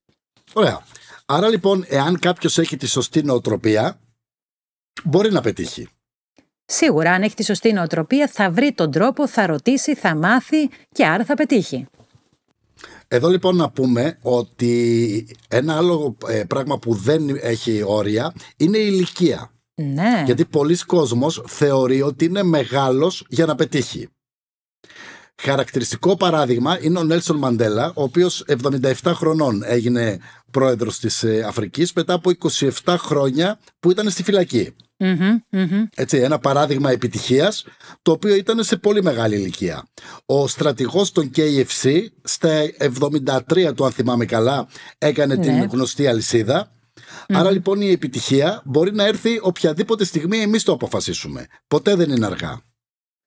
Ωραία. 0.52 0.82
Άρα 1.26 1.48
λοιπόν, 1.48 1.84
εάν 1.88 2.18
κάποιος 2.18 2.58
έχει 2.58 2.76
τη 2.76 2.86
σωστή 2.86 3.22
νοοτροπία, 3.22 4.00
μπορεί 5.04 5.32
να 5.32 5.40
πετύχει. 5.40 5.88
Σίγουρα, 6.66 7.12
αν 7.12 7.22
έχει 7.22 7.34
τη 7.34 7.44
σωστή 7.44 7.72
νοοτροπία, 7.72 8.28
θα 8.32 8.50
βρει 8.50 8.72
τον 8.72 8.90
τρόπο, 8.90 9.28
θα 9.28 9.46
ρωτήσει, 9.46 9.94
θα 9.94 10.14
μάθει 10.14 10.68
και 10.92 11.06
άρα 11.06 11.24
θα 11.24 11.34
πετύχει. 11.34 11.86
Εδώ 13.08 13.28
λοιπόν 13.28 13.56
να 13.56 13.70
πούμε 13.70 14.18
ότι 14.22 15.26
ένα 15.48 15.76
άλλο 15.76 16.16
ε, 16.28 16.44
πράγμα 16.44 16.78
που 16.78 16.94
δεν 16.94 17.38
έχει 17.40 17.82
όρια 17.86 18.32
είναι 18.56 18.78
η 18.78 18.90
ηλικία. 18.92 19.50
Ναι. 19.74 20.22
Γιατί 20.26 20.44
πολλοί 20.44 20.76
κόσμος 20.76 21.42
θεωρεί 21.46 22.02
ότι 22.02 22.24
είναι 22.24 22.42
μεγάλος 22.42 23.26
για 23.28 23.46
να 23.46 23.54
πετύχει. 23.54 24.08
Χαρακτηριστικό 25.42 26.16
παράδειγμα 26.16 26.78
είναι 26.82 26.98
ο 26.98 27.02
Νέλσον 27.02 27.36
Μαντέλα, 27.36 27.92
ο 27.94 28.02
οποίος 28.02 28.44
77 28.72 28.92
χρονών 29.04 29.62
έγινε 29.64 30.18
πρόεδρος 30.54 30.98
της 30.98 31.22
ε, 31.22 31.44
Αφρικής 31.46 31.92
μετά 31.92 32.12
από 32.12 32.30
27 32.84 32.94
χρόνια 32.98 33.58
που 33.80 33.90
ήταν 33.90 34.10
στη 34.10 34.22
φυλακή. 34.22 34.74
Έτσι, 35.94 36.16
ένα 36.16 36.38
παράδειγμα 36.38 36.90
επιτυχίας 36.90 37.64
το 38.02 38.10
οποίο 38.10 38.34
ήταν 38.34 38.64
σε 38.64 38.76
πολύ 38.76 39.02
μεγάλη 39.02 39.36
ηλικία. 39.36 39.88
Ο 40.26 40.46
στρατηγός 40.48 41.12
των 41.12 41.30
KFC 41.36 42.00
στα 42.22 42.62
73 43.46 43.74
του 43.74 43.84
αν 43.84 43.92
θυμάμαι 43.92 44.24
καλά 44.24 44.66
έκανε 44.98 45.36
την 45.36 45.54
ναι. 45.54 45.66
γνωστή 45.70 46.06
αλυσίδα 46.06 46.74
Άρα 47.28 47.50
λοιπόν 47.50 47.80
η 47.80 47.90
επιτυχία 47.90 48.62
μπορεί 48.64 48.92
να 48.92 49.04
έρθει 49.04 49.38
οποιαδήποτε 49.42 50.04
στιγμή 50.04 50.38
εμείς 50.38 50.62
το 50.62 50.72
αποφασίσουμε. 50.72 51.46
Ποτέ 51.66 51.94
δεν 51.94 52.10
είναι 52.10 52.26
αργά. 52.26 52.60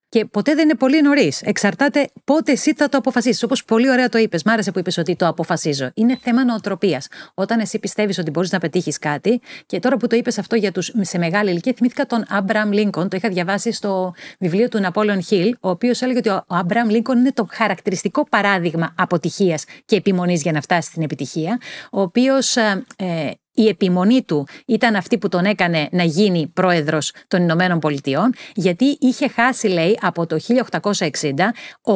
Και 0.10 0.26
ποτέ 0.26 0.56
δεν 0.56 0.64
είναι 0.64 0.76
πολύ 0.76 1.02
νωρίς. 1.02 1.42
Εξαρτάται 1.42 2.10
πότε 2.24 2.52
εσύ 2.52 2.74
θα 2.74 2.90
το 2.90 2.98
αποφασίσεις. 2.98 3.44
Όπως 3.44 3.64
πολύ 3.64 3.90
ωραία 3.90 4.10
το 4.10 4.18
είπες, 4.18 4.44
μ' 4.44 4.50
άρεσε 4.50 4.72
που 4.72 4.80
είπες 4.80 4.98
ότι 4.98 5.16
το 5.16 5.28
αποφασίζω. 5.28 5.92
Είναι 5.94 6.18
θέμα 6.22 6.46
νοοτροπίας. 6.46 7.08
Όταν 7.34 7.60
εσύ 7.60 7.80
πιστεύεις 7.80 8.18
ότι 8.18 8.32
μπορείς 8.32 8.52
να 8.52 8.60
πετύχεις 8.60 9.00
κάτι, 9.00 9.42
και 9.66 9.80
τώρα 9.80 9.98
που 9.98 10.08
το 10.08 10.16
είπες 10.16 10.38
αυτό 10.38 10.56
για 10.56 10.72
τους 10.72 10.92
σε 11.00 11.18
μεγάλη 11.18 11.50
ηλικία, 11.50 11.74
θυμήθηκα 11.76 12.06
τον 12.06 12.26
Αμπραμ 12.30 12.72
Λίνκον, 12.72 13.10
το 13.10 13.18
είχα 13.18 13.30
διαβάσει 13.30 13.72
στο 13.72 14.14
βιβλίο 14.40 14.68
του 14.68 14.80
Ναπόλεον 14.80 15.24
Χιλ, 15.24 15.56
ο 15.60 15.70
οποίος 15.70 16.02
έλεγε 16.02 16.18
ότι 16.18 16.30
ο 16.30 16.46
Αμπραμ 16.48 16.90
Λίνκον 16.90 17.18
είναι 17.18 17.32
το 17.32 17.48
χαρακτηριστικό 17.52 18.30
παράδειγμα 18.30 18.94
αποτυχίας 18.98 19.64
και 19.86 19.96
επιμονής 19.96 20.42
για 20.42 20.52
να 20.52 20.62
φτάσει 20.62 20.90
στην 20.90 21.04
επιτυχία, 21.04 21.60
ο 21.92 22.02
οποίος 22.02 22.56
ε, 22.56 22.86
ε 22.96 23.32
η 23.58 23.68
επιμονή 23.68 24.24
του 24.24 24.48
ήταν 24.66 24.96
αυτή 24.96 25.18
που 25.18 25.30
τον 25.30 25.46
έκανε 25.46 25.88
να 25.92 26.04
γίνει 26.04 26.52
πρόεδρος 26.54 27.12
των 27.28 27.42
Ηνωμένων 27.42 27.80
Πολιτειών, 27.80 28.34
γιατί 28.56 28.98
είχε 29.00 29.28
χάσει, 29.28 29.68
λέει, 29.68 29.98
από 30.02 30.26
το 30.26 30.38
1860 30.82 31.54
8 31.82 31.94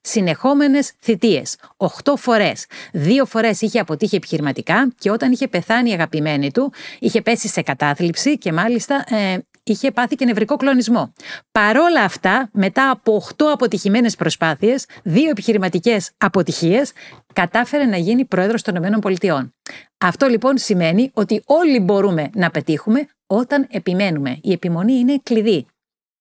συνεχόμενες 0.00 0.92
θητείες. 1.00 1.56
8 1.76 2.16
φορές. 2.16 2.66
Δύο 2.92 3.24
φορές 3.26 3.60
είχε 3.60 3.78
αποτύχει 3.78 4.16
επιχειρηματικά 4.16 4.92
και 4.98 5.10
όταν 5.10 5.32
είχε 5.32 5.48
πεθάνει 5.48 5.90
η 5.90 5.92
αγαπημένη 5.92 6.50
του, 6.50 6.72
είχε 6.98 7.22
πέσει 7.22 7.48
σε 7.48 7.62
κατάθλιψη 7.62 8.38
και 8.38 8.52
μάλιστα 8.52 9.04
ε, 9.08 9.38
είχε 9.66 9.90
πάθει 9.90 10.16
και 10.16 10.24
νευρικό 10.24 10.56
κλονισμό. 10.56 11.12
Παρόλα 11.52 12.02
αυτά, 12.02 12.48
μετά 12.52 12.90
από 12.90 13.22
8 13.36 13.44
αποτυχημένες 13.52 14.16
προσπάθειες, 14.16 14.86
δύο 15.02 15.30
επιχειρηματικές 15.30 16.10
αποτυχίες, 16.16 16.92
κατάφερε 17.32 17.84
να 17.84 17.96
γίνει 17.96 18.24
πρόεδρος 18.24 18.62
των 18.62 18.74
ΗΠΑ. 18.74 19.52
Αυτό 19.98 20.26
λοιπόν 20.26 20.58
σημαίνει 20.58 21.10
ότι 21.14 21.42
όλοι 21.46 21.80
μπορούμε 21.80 22.30
να 22.34 22.50
πετύχουμε 22.50 23.08
όταν 23.26 23.66
επιμένουμε. 23.70 24.38
Η 24.42 24.52
επιμονή 24.52 24.92
είναι 24.92 25.20
κλειδί. 25.22 25.66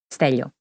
Στέλιο. 0.07 0.53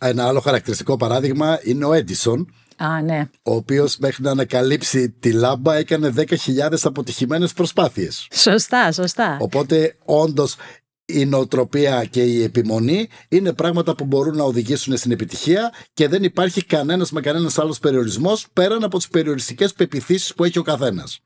Ένα 0.00 0.26
άλλο 0.26 0.40
χαρακτηριστικό 0.40 0.96
παράδειγμα 0.96 1.60
είναι 1.62 1.84
ο 1.84 1.92
Έντισον, 1.92 2.46
Α, 2.76 3.02
ναι. 3.02 3.28
Ο 3.42 3.54
οποίος 3.54 3.96
μέχρι 3.98 4.22
να 4.22 4.30
ανακαλύψει 4.30 5.10
τη 5.10 5.32
λάμπα 5.32 5.74
έκανε 5.74 6.12
10.000 6.16 6.26
αποτυχημένες 6.82 7.52
προσπάθειες. 7.52 8.28
Σωστά, 8.32 8.92
σωστά. 8.92 9.36
Οπότε, 9.40 9.96
όντως, 10.04 10.56
η 11.06 11.24
νοοτροπία 11.24 12.04
και 12.04 12.22
η 12.22 12.42
επιμονή 12.42 13.08
είναι 13.28 13.52
πράγματα 13.52 13.94
που 13.94 14.04
μπορούν 14.04 14.36
να 14.36 14.44
οδηγήσουν 14.44 14.96
στην 14.96 15.10
επιτυχία 15.10 15.72
και 15.94 16.08
δεν 16.08 16.22
υπάρχει 16.22 16.64
κανένας 16.64 17.10
με 17.10 17.20
κανένας 17.20 17.58
άλλος 17.58 17.78
περιορισμός 17.78 18.46
πέραν 18.52 18.84
από 18.84 18.96
τις 18.96 19.08
περιοριστικές 19.08 19.72
πεπιθήσεις 19.72 20.34
που 20.34 20.44
έχει 20.44 20.58
ο 20.58 20.62
καθένας. 20.62 21.20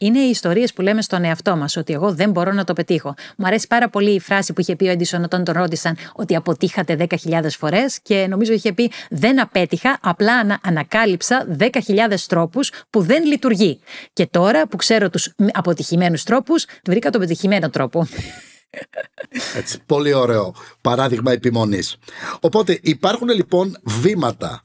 Είναι 0.00 0.18
οι 0.18 0.28
ιστορίες 0.28 0.72
που 0.72 0.82
λέμε 0.82 1.02
στον 1.02 1.24
εαυτό 1.24 1.56
μας, 1.56 1.76
ότι 1.76 1.92
εγώ 1.92 2.14
δεν 2.14 2.30
μπορώ 2.30 2.52
να 2.52 2.64
το 2.64 2.72
πετύχω. 2.72 3.14
Μου 3.36 3.46
αρέσει 3.46 3.66
πάρα 3.66 3.88
πολύ 3.88 4.10
η 4.10 4.20
φράση 4.20 4.52
που 4.52 4.60
είχε 4.60 4.76
πει 4.76 4.86
ο 4.86 4.90
Έντισον 4.90 5.24
όταν 5.24 5.44
τον 5.44 5.54
ρώτησαν 5.54 5.96
ότι 6.12 6.34
αποτύχατε 6.34 6.96
10.000 7.24 7.40
φορές 7.58 7.98
και 8.02 8.26
νομίζω 8.28 8.52
είχε 8.52 8.72
πει 8.72 8.90
Δεν 9.10 9.40
απέτυχα, 9.40 9.98
απλά 10.02 10.60
ανακάλυψα 10.62 11.56
10.000 11.58 11.68
τρόπους 12.28 12.72
που 12.90 13.02
δεν 13.02 13.24
λειτουργεί. 13.24 13.80
Και 14.12 14.26
τώρα 14.26 14.68
που 14.68 14.76
ξέρω 14.76 15.10
τους 15.10 15.34
αποτυχημένους 15.52 16.22
τρόπους, 16.22 16.66
βρήκα 16.84 17.10
τον 17.10 17.20
πετυχημένο 17.20 17.70
τρόπο. 17.70 18.06
Έτσι, 19.54 19.78
πολύ 19.86 20.12
ωραίο 20.12 20.54
παράδειγμα 20.80 21.32
επιμονής. 21.32 21.96
Οπότε 22.40 22.78
υπάρχουν 22.82 23.28
λοιπόν 23.28 23.78
βήματα 23.84 24.62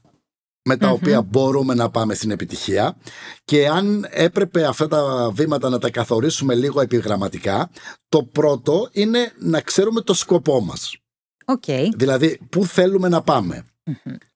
με 0.64 0.76
τα 0.76 0.88
οποία 0.88 1.22
μπορούμε 1.22 1.74
να 1.74 1.90
πάμε 1.90 2.14
στην 2.14 2.30
επιτυχία 2.30 2.96
και 3.44 3.68
αν 3.68 4.06
έπρεπε 4.10 4.64
αυτά 4.64 4.88
τα 4.88 5.30
βήματα 5.34 5.68
να 5.68 5.78
τα 5.78 5.90
καθορίσουμε 5.90 6.54
λίγο 6.54 6.80
επιγραμματικά, 6.80 7.70
το 8.08 8.22
πρώτο 8.22 8.88
είναι 8.92 9.32
να 9.38 9.60
ξέρουμε 9.60 10.00
το 10.00 10.14
σκοπό 10.14 10.60
μας. 10.60 10.96
Okay. 11.44 11.88
Δηλαδή, 11.96 12.38
πού 12.50 12.66
θέλουμε 12.66 13.08
να 13.08 13.22
παμε 13.22 13.64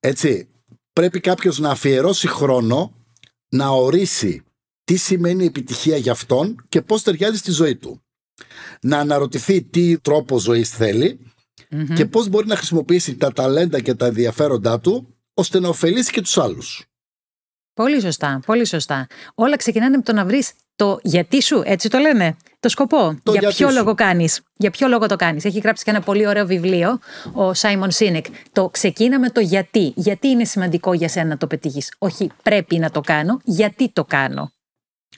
Έτσι, 0.01 0.49
πρέπει 0.93 1.21
κάποιος 1.21 1.59
να 1.59 1.71
αφιερώσει 1.71 2.29
χρόνο 2.29 2.93
να 3.49 3.69
ορίσει 3.69 4.43
τι 4.85 4.97
σημαίνει 4.97 5.45
επιτυχία 5.45 5.97
για 5.97 6.13
αυτόν 6.13 6.65
και 6.69 6.83
πώς 6.83 7.03
ταιριάζει 7.03 7.39
στη 7.39 7.51
ζωή 7.51 7.77
του 7.77 8.03
να 8.81 8.99
αναρωτηθεί 8.99 9.63
τι 9.63 9.99
τρόπο 9.99 10.39
ζωής 10.39 10.77
και 11.95 12.07
πώς 12.07 12.29
μπορεί 12.29 12.47
να 12.47 12.57
χρησιμοποιήσει 12.57 13.17
τα 13.17 13.33
ταλέντα 13.33 13.81
και 13.81 13.95
τα 13.95 14.07
ενδιαφέροντά 14.07 14.81
του 14.81 15.17
ώστε 15.35 15.61
να 15.61 15.69
ωφελήσει 15.69 16.13
και 16.13 16.21
τους 16.21 16.39
άλλους. 16.39 16.85
Πολύ 17.75 18.01
σωστά, 18.01 18.41
πολύ 18.47 18.67
σωστά. 18.67 19.07
Όλα 19.35 19.57
ξεκινάνε 19.57 19.97
με 19.97 20.03
το 20.03 20.13
να 20.13 20.25
βρεις 20.25 20.53
το 20.75 20.99
γιατί 21.03 21.43
σου, 21.43 21.63
έτσι 21.65 21.89
το 21.89 21.99
λένε; 21.99 22.37
Το 22.61 22.69
σκοπό; 22.69 23.19
Το 23.23 23.31
για 23.31 23.41
γιατί 23.41 23.57
ποιο 23.57 23.69
σου. 23.69 23.75
λόγο 23.75 23.95
κάνεις; 23.95 24.41
Για 24.57 24.71
ποιο 24.71 24.89
λόγο 24.89 25.07
το 25.07 25.17
κάνεις; 25.17 25.45
Έχει 25.45 25.59
γράψει 25.59 25.85
και 25.85 25.91
ένα 25.91 26.01
πολύ 26.01 26.27
ωραίο 26.27 26.47
βιβλίο, 26.47 26.99
ο 27.33 27.55
Σάιμον 27.55 27.91
Σίνεκ. 27.91 28.27
Το 28.53 28.69
ξεκίνα 28.69 29.19
με 29.19 29.31
το 29.31 29.41
γιατί. 29.41 29.93
Γιατί 29.97 30.29
είναι 30.29 30.45
σημαντικό 30.45 30.93
για 30.93 31.09
σένα 31.09 31.27
να 31.29 31.37
το 31.37 31.47
πετύχεις; 31.47 31.95
Όχι 31.99 32.31
πρέπει 32.43 32.79
να 32.79 32.91
το 32.91 33.01
κάνω, 33.01 33.41
γιατί 33.45 33.93
το 33.93 34.05
κάνω; 34.05 34.53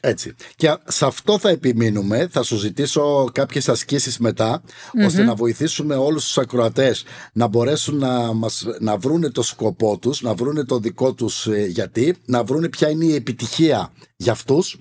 Έτσι. 0.01 0.35
Και 0.57 0.77
σε 0.87 1.07
αυτό 1.07 1.39
θα 1.39 1.49
επιμείνουμε. 1.49 2.29
Θα 2.31 2.43
σου 2.43 2.57
ζητήσω 2.57 3.29
κάποιες 3.33 3.69
ασκήσεις 3.69 4.19
μετά, 4.19 4.63
ώστε 5.07 5.23
να 5.23 5.35
βοηθήσουμε 5.35 5.95
όλους 5.95 6.25
τους 6.25 6.39
ακροατές 6.39 7.05
να 7.33 7.47
μπορέσουν 7.47 7.97
να, 7.97 8.33
μας, 8.33 8.67
να 8.81 8.97
βρούνε 8.97 9.31
το 9.31 9.43
σκοπό 9.43 9.99
τους, 9.99 10.23
να 10.23 10.35
βρούνε 10.35 10.65
το 10.65 10.79
δικό 10.79 11.15
τους 11.15 11.47
ε, 11.47 11.65
γιατί, 11.65 12.17
να 12.25 12.45
βρούνε 12.45 12.69
ποια 12.69 12.91
είναι 12.91 13.05
η 13.05 13.15
επιτυχία 13.15 13.93
για 14.17 14.33
αυτους 14.33 14.79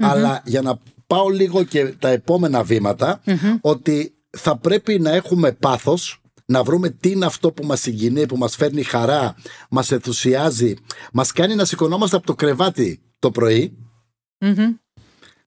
Αλλά 0.00 0.42
για 0.44 0.62
να 0.62 0.78
πάω 1.06 1.28
λίγο 1.28 1.62
και 1.64 1.84
τα 1.98 2.08
επόμενα 2.08 2.62
βήματα, 2.62 3.22
ότι 3.60 4.14
θα 4.30 4.58
πρέπει 4.58 4.98
να 4.98 5.10
έχουμε 5.10 5.52
πάθος, 5.52 6.22
να 6.46 6.62
βρούμε 6.62 6.88
τι 6.90 7.10
είναι 7.10 7.26
αυτό 7.26 7.52
που 7.52 7.66
μας 7.66 7.80
συγκινεί, 7.80 8.26
που 8.26 8.36
μας 8.36 8.56
φέρνει 8.56 8.82
χαρά, 8.82 9.34
μας 9.70 9.90
ενθουσιάζει, 9.90 10.74
μας 11.12 11.32
κάνει 11.32 11.54
να 11.54 11.64
σηκωνόμαστε 11.64 12.16
από 12.16 12.26
το 12.26 12.34
κρεβάτι 12.34 13.02
το 13.18 13.30
πρωί, 13.30 13.76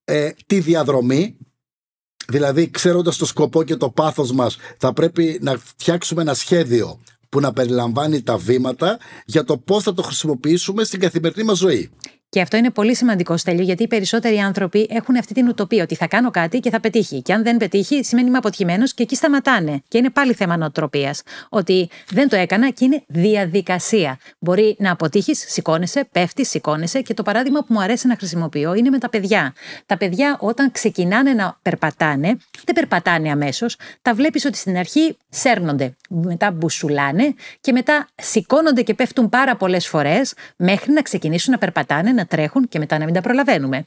ε, 0.04 0.30
τη 0.46 0.60
διαδρομή 0.60 1.38
δηλαδή 2.28 2.70
ξέροντας 2.70 3.18
το 3.18 3.26
σκοπό 3.26 3.64
και 3.64 3.76
το 3.76 3.90
πάθος 3.90 4.32
μας 4.32 4.58
θα 4.78 4.94
πρέπει 4.94 5.40
να 5.42 5.58
φτιάξουμε 5.58 6.22
ένα 6.22 6.34
σχέδιο 6.34 7.00
που 7.30 7.40
να 7.40 7.54
περιλαμβάνει 7.54 8.22
τα 8.22 8.38
βήματα 8.38 8.98
για 9.26 9.44
το 9.44 9.58
πώς 9.58 9.84
θα 9.84 9.94
το 9.94 10.02
χρησιμοποιήσουμε 10.02 10.84
στην 10.84 11.00
καθημερινή 11.00 11.44
μας 11.44 11.58
ζωή. 11.58 11.90
Και 12.36 12.42
αυτό 12.42 12.58
είναι 12.58 12.70
πολύ 12.70 12.96
σημαντικό, 12.96 13.38
Στέλιο, 13.38 13.64
γιατί 13.64 13.84
οι 13.84 13.88
περισσότεροι 13.88 14.38
άνθρωποι 14.38 14.88
έχουν 14.90 15.18
αυτή 15.18 15.34
την 15.34 15.48
ουτοπία 15.48 15.84
ότι 15.84 15.96
θα 15.96 16.08
κάνω 16.08 16.32
κάτι 16.32 16.60
και 16.60 16.70
θα 16.70 16.80
πετύχει. 16.80 17.22
Και 17.22 17.34
αν 17.34 17.44
δεν 17.44 17.58
πετύχει, 17.58 18.04
σημαίνει 18.04 18.28
είμαι 18.28 18.38
αποτυχημένος 18.38 18.94
και 18.94 19.04
εκεί 19.04 19.16
σταματάνε. 19.16 19.82
Και 19.88 19.98
είναι 19.98 20.10
πάλι 20.10 20.34
θέμα 20.34 20.58
νοοτροπίας. 20.58 21.22
Ότι 21.50 21.90
δεν 22.10 22.30
το 22.30 22.36
έκανα 22.36 22.70
και 22.70 22.86
είναι 22.86 23.04
διαδικασία. 23.08 24.18
Μπορεί 24.40 24.76
να 24.80 24.92
αποτύχεις, 24.92 25.46
σηκώνεσαι, 25.48 26.08
πέφτεις, 26.12 26.50
σηκώνεσαι. 26.50 27.02
Και 27.02 27.14
το 27.14 27.24
παράδειγμα 27.24 27.60
που 27.60 27.74
μου 27.74 27.82
αρέσει 27.82 28.08
να 28.08 28.16
χρησιμοποιώ 28.16 28.74
είναι 28.74 28.90
με 28.90 28.98
τα 28.98 29.10
παιδιά. 29.10 29.54
Τα 29.86 29.98
παιδιά, 29.98 30.38
όταν 30.40 30.72
ξεκινάνε 30.72 31.34
να 31.34 31.58
περπατάνε, 31.62 32.28
δεν 32.66 32.76
περπατάνε 32.76 33.32
αμέσως. 33.32 33.78
Τα 34.02 34.14
βλέπεις 34.14 34.46
ότι 34.46 34.58
στην 34.58 34.78
αρχή 34.78 35.18
σέρνονται. 35.30 35.96
Μετά 36.10 36.52
μπουσουλάνε 36.52 37.34
και 37.62 37.72
μετά 37.72 38.08
σηκώνονται 38.16 38.82
και 38.82 38.94
πέφτουν 38.94 39.30
πάρα 39.30 39.56
πολλές 39.56 39.88
φορές 39.88 40.34
μέχρι 40.58 40.92
να 40.92 41.02
ξεκινήσουν 41.02 41.52
να 41.52 41.58
περπατάνε, 41.58 42.12
να 42.12 42.25
τρέχουν 42.26 42.68
και 42.68 42.80
μετά 42.80 42.98
να 42.98 43.06
μην 43.06 43.14
τα 43.14 43.22
προλαβαίνουμε. 43.22 43.84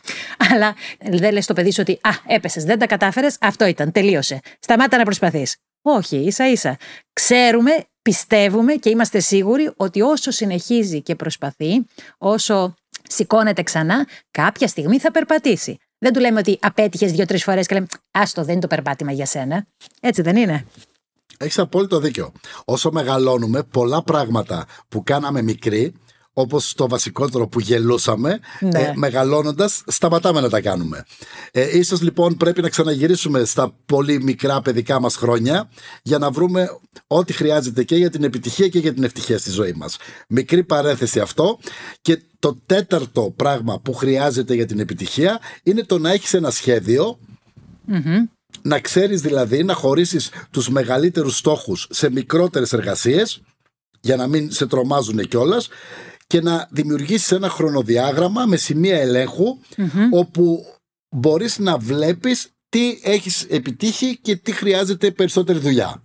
Αλλά 0.52 0.74
δεν 1.00 1.32
λες 1.32 1.46
το 1.46 1.52
παιδί 1.52 1.72
σου 1.72 1.80
ότι 1.80 1.92
Α, 1.92 2.10
έπεσες, 2.26 2.64
δεν 2.64 2.78
τα 2.78 2.86
κατάφερες, 2.86 3.36
αυτό 3.40 3.66
ήταν, 3.66 3.92
τελείωσε. 3.92 4.40
Σταμάτα 4.58 4.96
να 4.96 5.04
προσπαθείς. 5.04 5.56
Όχι, 5.82 6.16
ίσα 6.16 6.50
ίσα. 6.50 6.76
Ξέρουμε, 7.12 7.70
πιστεύουμε 8.02 8.74
και 8.74 8.90
είμαστε 8.90 9.20
σίγουροι 9.20 9.72
ότι 9.76 10.00
όσο 10.00 10.30
συνεχίζει 10.30 11.02
και 11.02 11.14
προσπαθεί, 11.14 11.84
όσο 12.18 12.74
σηκώνεται 13.08 13.62
ξανά, 13.62 14.06
κάποια 14.30 14.68
στιγμή 14.68 14.98
θα 14.98 15.10
περπατήσει. 15.10 15.78
Δεν 15.98 16.12
του 16.12 16.20
λέμε 16.20 16.38
ότι 16.38 16.58
απέτυχες 16.60 17.12
δύο-τρεις 17.12 17.44
φορές 17.44 17.66
και 17.66 17.74
λέμε 17.74 17.86
Άστο, 18.10 18.42
δεν 18.42 18.52
είναι 18.52 18.60
το 18.60 18.66
περπάτημα 18.66 19.12
για 19.12 19.26
σένα. 19.26 19.66
Έτσι 20.00 20.22
δεν 20.22 20.36
είναι. 20.36 20.66
Έχεις 21.38 21.58
απόλυτο 21.58 22.00
δίκιο. 22.00 22.32
Όσο 22.64 22.90
μεγαλώνουμε, 22.92 23.62
πολλά 23.62 24.02
πράγματα 24.02 24.66
που 24.88 25.02
κάναμε 25.02 25.42
μικροί, 25.42 25.94
όπως 26.40 26.74
το 26.74 26.88
βασικότερο 26.88 27.48
που 27.48 27.60
γελούσαμε, 27.60 28.38
Ναι. 28.60 28.78
ε, 28.80 28.92
μεγαλώνοντας 28.94 29.82
σταματάμε 29.86 30.40
να 30.40 30.48
τα 30.48 30.60
κάνουμε. 30.60 31.04
Ε, 31.52 31.78
ίσως 31.78 32.00
λοιπόν 32.02 32.36
πρέπει 32.36 32.62
να 32.62 32.68
ξαναγυρίσουμε 32.68 33.44
στα 33.44 33.74
πολύ 33.86 34.22
μικρά 34.22 34.60
παιδικά 34.62 35.00
μας 35.00 35.16
χρόνια 35.16 35.70
για 36.02 36.18
να 36.18 36.30
βρούμε 36.30 36.68
ό,τι 37.06 37.32
χρειάζεται 37.32 37.84
και 37.84 37.96
για 37.96 38.10
την 38.10 38.24
επιτυχία 38.24 38.68
και 38.68 38.78
για 38.78 38.94
την 38.94 39.04
ευτυχία 39.04 39.38
στη 39.38 39.50
ζωή 39.50 39.72
μας. 39.72 39.96
Μικρή 40.28 40.64
παρέθεση 40.64 41.20
αυτό 41.20 41.58
και 42.00 42.22
το 42.38 42.58
τέταρτο 42.66 43.32
πράγμα 43.36 43.80
που 43.80 43.92
χρειάζεται 43.94 44.54
για 44.54 44.66
την 44.66 44.78
επιτυχία 44.78 45.40
είναι 45.62 45.82
το 45.82 45.98
να 45.98 46.10
έχεις 46.12 46.34
ένα 46.34 46.50
σχέδιο 46.50 47.18
να 48.62 48.80
ξέρεις 48.80 49.20
δηλαδή 49.20 49.64
να 49.64 49.74
χωρίσεις 49.74 50.30
τους 50.50 50.68
μεγαλύτερους 50.68 51.36
στόχους 51.36 51.86
σε 51.90 52.10
μικρότερες 52.10 52.72
εργασίες 52.72 53.40
για 54.00 54.16
να 54.16 54.26
μην 54.26 54.52
σε 54.52 54.66
τρομάζουν 54.66 55.18
κιόλας 55.28 55.68
και 56.28 56.40
να 56.40 56.68
δημιουργήσεις 56.70 57.32
ένα 57.32 57.48
χρονοδιάγραμμα 57.48 58.46
με 58.46 58.56
σημεία 58.56 59.00
ελέγχου, 59.00 59.58
όπου 60.10 60.64
μπορείς 61.08 61.58
να 61.58 61.78
βλέπεις 61.78 62.48
τι 62.68 63.00
έχεις 63.02 63.44
επιτύχει 63.48 64.18
και 64.18 64.36
τι 64.36 64.52
χρειάζεται 64.52 65.10
περισσότερη 65.10 65.58
δουλειά. 65.58 66.02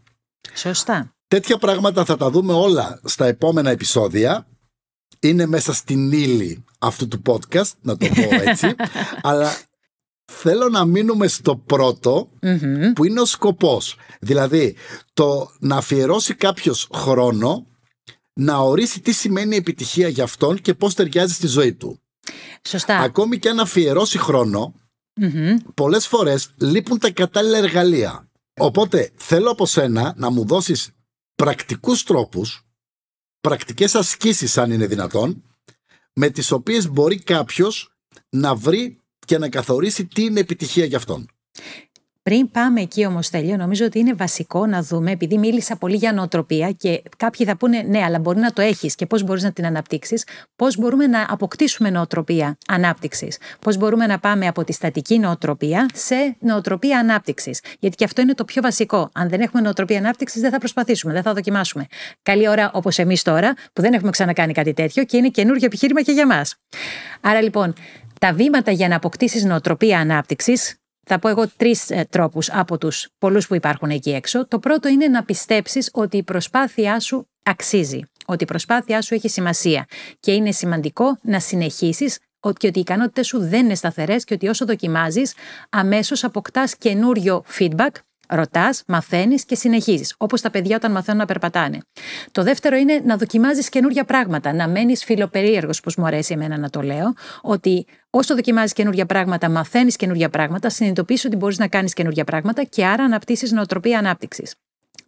Σωστά. 0.54 1.16
Τέτοια 1.28 1.58
πράγματα 1.58 2.06
θα 2.06 2.18
τα 2.18 2.30
δούμε 2.30 2.54
όλα 2.54 3.00
στα 3.04 3.26
επόμενα 3.26 3.70
επεισόδια. 3.70 4.48
Είναι 5.20 5.46
μέσα 5.46 5.74
στην 5.74 6.12
ύλη 6.12 6.64
αυτού 6.80 7.08
του 7.08 7.22
podcast, 7.26 7.72
να 7.82 7.98
το 7.98 8.08
πω 8.08 8.50
έτσι. 8.50 8.76
αλλά 9.30 9.56
θέλω 10.32 10.70
να 10.70 10.86
μείνουμε 10.86 11.28
στο 11.28 11.56
πρώτο, 11.56 12.30
που 12.96 13.06
είναι 13.06 13.22
ο 13.22 13.26
σκοπός. 13.26 13.96
Δηλαδή, 14.20 14.76
το 15.14 15.50
να 15.60 15.76
αφιερώσει 15.76 16.34
κάποιος 16.34 16.90
χρόνο 16.94 17.68
να 18.34 18.58
ορίσει 18.58 19.02
τι 19.02 19.12
σημαίνει 19.12 19.56
επιτυχία 19.56 20.08
για 20.08 20.24
αυτόν 20.24 20.62
και 20.62 20.74
πώς 20.74 20.94
ταιριάζει 20.94 21.34
στη 21.34 21.48
ζωή 21.48 21.74
του. 21.74 22.00
Σωστά. 22.68 22.98
Ακόμη 23.00 23.40
και 23.40 23.50
αν 23.50 23.60
αφιερώσει 23.60 24.18
χρόνο, 24.18 24.76
πολλές 25.74 26.08
φορές 26.08 26.50
λείπουν 26.58 27.00
τα 27.00 27.12
κατάλληλα 27.12 27.58
εργαλεία. 27.58 28.28
Οπότε 28.60 29.12
θέλω 29.16 29.50
από 29.50 29.66
σένα 29.66 30.14
να 30.18 30.30
μου 30.30 30.46
δώσεις 30.46 30.92
πρακτικούς 31.36 32.04
τρόπους, 32.04 32.66
πρακτικές 33.42 33.96
ασκήσεις 33.96 34.58
αν 34.58 34.72
είναι 34.72 34.88
δυνατόν, 34.88 35.44
με 36.14 36.30
τις 36.30 36.52
οποίες 36.52 36.90
μπορεί 36.90 37.20
κάποιος 37.20 37.96
να 38.30 38.56
βρει 38.56 39.00
και 39.26 39.38
να 39.38 39.50
καθορίσει 39.50 40.06
τι 40.06 40.24
είναι 40.24 40.40
επιτυχία 40.40 40.86
για 40.86 40.98
αυτόν. 40.98 41.28
Πριν 42.24 42.52
πάμε 42.52 42.82
εκεί 42.82 43.06
όμως, 43.06 43.30
Τέλειο, 43.30 43.58
νομίζω 43.58 43.86
ότι 43.86 44.00
είναι 44.00 44.14
βασικό 44.14 44.66
να 44.66 44.82
δούμε, 44.82 45.12
επειδή 45.12 45.38
μίλησα 45.38 45.76
πολύ 45.76 45.96
για 45.96 46.14
νοοτροπία 46.14 46.72
και 46.72 47.04
κάποιοι 47.18 47.46
θα 47.46 47.58
πούνε 47.58 47.82
ναι, 47.82 48.04
αλλά 48.04 48.20
μπορεί 48.20 48.40
να 48.40 48.54
το 48.54 48.62
έχεις 48.62 48.96
και 48.96 49.06
πώς 49.06 49.24
μπορείς 49.24 49.44
να 49.44 49.52
την 49.52 49.66
αναπτύξεις, 49.66 50.26
πώς 50.56 50.78
μπορούμε 50.78 51.08
να 51.08 51.26
αποκτήσουμε 51.30 51.90
νοοτροπία 51.90 52.58
ανάπτυξης; 52.68 53.38
Πώς 53.60 53.78
μπορούμε 53.78 54.06
να 54.06 54.20
πάμε 54.20 54.48
από 54.48 54.64
τη 54.64 54.74
στατική 54.74 55.20
νοοτροπία 55.20 55.90
σε 55.94 56.36
νοοτροπία 56.40 57.00
ανάπτυξης; 57.00 57.62
Γιατί 57.80 57.96
και 57.96 58.04
αυτό 58.04 58.22
είναι 58.22 58.34
το 58.34 58.46
πιο 58.46 58.62
βασικό. 58.62 59.10
Αν 59.14 59.30
δεν 59.30 59.42
έχουμε 59.42 59.62
νοοτροπία 59.62 59.98
ανάπτυξης, 59.98 60.42
δεν 60.42 60.52
θα 60.52 60.58
προσπαθήσουμε, 60.58 61.14
δεν 61.14 61.22
θα 61.22 61.34
δοκιμάσουμε. 61.34 61.86
Καλή 62.22 62.48
ώρα 62.48 62.72
όπως 62.74 62.98
εμείς 62.98 63.22
τώρα, 63.22 63.54
που 63.74 63.82
δεν 63.82 63.94
έχουμε 63.94 64.12
ξανακάνει 64.12 64.54
κάτι 64.54 64.74
τέτοιο 64.74 65.04
και 65.04 65.18
είναι 65.18 65.30
καινούργιο 65.30 65.66
επιχείρημα 65.66 66.02
και 66.02 66.12
για 66.12 66.28
μας. 66.28 66.56
Άρα 67.22 67.42
λοιπόν, 67.42 67.74
τα 68.20 68.34
βήματα 68.34 68.72
για 68.72 68.88
να 68.88 68.96
αποκτήσεις 68.96 69.44
νοοτροπία 69.44 70.00
ανάπτυξης 70.00 70.78
θα 71.06 71.20
πω 71.20 71.30
εγώ 71.30 71.48
τρεις 71.58 71.92
τρόπους 72.10 72.50
από 72.52 72.78
τους 72.78 73.10
πολλούς 73.18 73.48
που 73.48 73.56
υπάρχουν 73.56 73.90
εκεί 73.90 74.12
έξω. 74.12 74.48
Το 74.48 74.60
πρώτο 74.60 74.88
είναι 74.88 75.08
να 75.08 75.24
πιστέψεις 75.24 75.90
ότι 75.94 76.18
η 76.18 76.24
προσπάθειά 76.24 77.00
σου 77.00 77.28
αξίζει, 77.44 78.00
ότι 78.26 78.44
η 78.44 78.48
προσπάθειά 78.48 79.02
σου 79.02 79.14
έχει 79.14 79.30
σημασία 79.30 79.86
και 80.20 80.34
είναι 80.34 80.52
σημαντικό 80.52 81.18
να 81.22 81.40
συνεχίσεις 81.40 82.20
και 82.58 82.68
ότι 82.68 82.78
οι 82.78 82.82
ικανότητες 82.82 83.28
σου 83.28 83.40
δεν 83.40 83.66
είναι 83.66 83.76
σταθερές 83.76 84.24
και 84.24 84.34
ότι 84.34 84.48
όσο 84.48 84.66
δοκιμάζεις, 84.66 85.34
αμέσως 85.70 86.24
αποκτάς 86.24 86.76
καινούριο 86.76 87.44
feedback. 87.58 87.90
Ρωτάς, 88.28 88.84
μαθαίνεις 88.88 89.46
και 89.46 89.56
συνεχίζεις. 89.56 90.16
Όπως 90.18 90.42
τα 90.42 90.50
παιδιά 90.50 90.76
όταν 90.76 90.92
μαθαίνουν 90.92 91.20
να 91.20 91.26
περπατάνε. 91.26 91.78
Το 92.32 92.44
δεύτερο 92.44 92.76
είναι 92.76 93.02
να 93.06 93.18
δοκιμάζεις 93.18 93.70
καινούργια 93.70 94.04
πράγματα. 94.04 94.54
Να 94.54 94.68
μένεις 94.68 95.04
φιλοπερίεργος, 95.04 95.80
πώ 95.80 95.92
μου 95.98 96.06
αρέσει 96.06 96.34
εμένα 96.34 96.58
να 96.58 96.70
το 96.70 96.82
λέω. 96.82 97.14
Ότι 97.42 97.86
όσο 98.10 98.36
δοκιμάζεις 98.36 98.74
καινούργια 98.74 99.06
πράγματα, 99.06 99.50
μαθαίνεις 99.50 99.96
καινούργια 99.96 100.30
πράγματα, 100.30 100.70
συνειδητοποιείς 100.70 101.26
ότι 101.26 101.36
μπορείς 101.36 101.58
να 101.58 101.68
κάνεις 101.68 101.94
καινούργια 101.94 102.24
πράγματα 102.24 102.64
και 102.64 102.86
άρα 102.86 103.04
αναπτύσσεις 103.04 103.52
νοοτροπία 103.52 103.98
ανάπτυξης. 103.98 104.56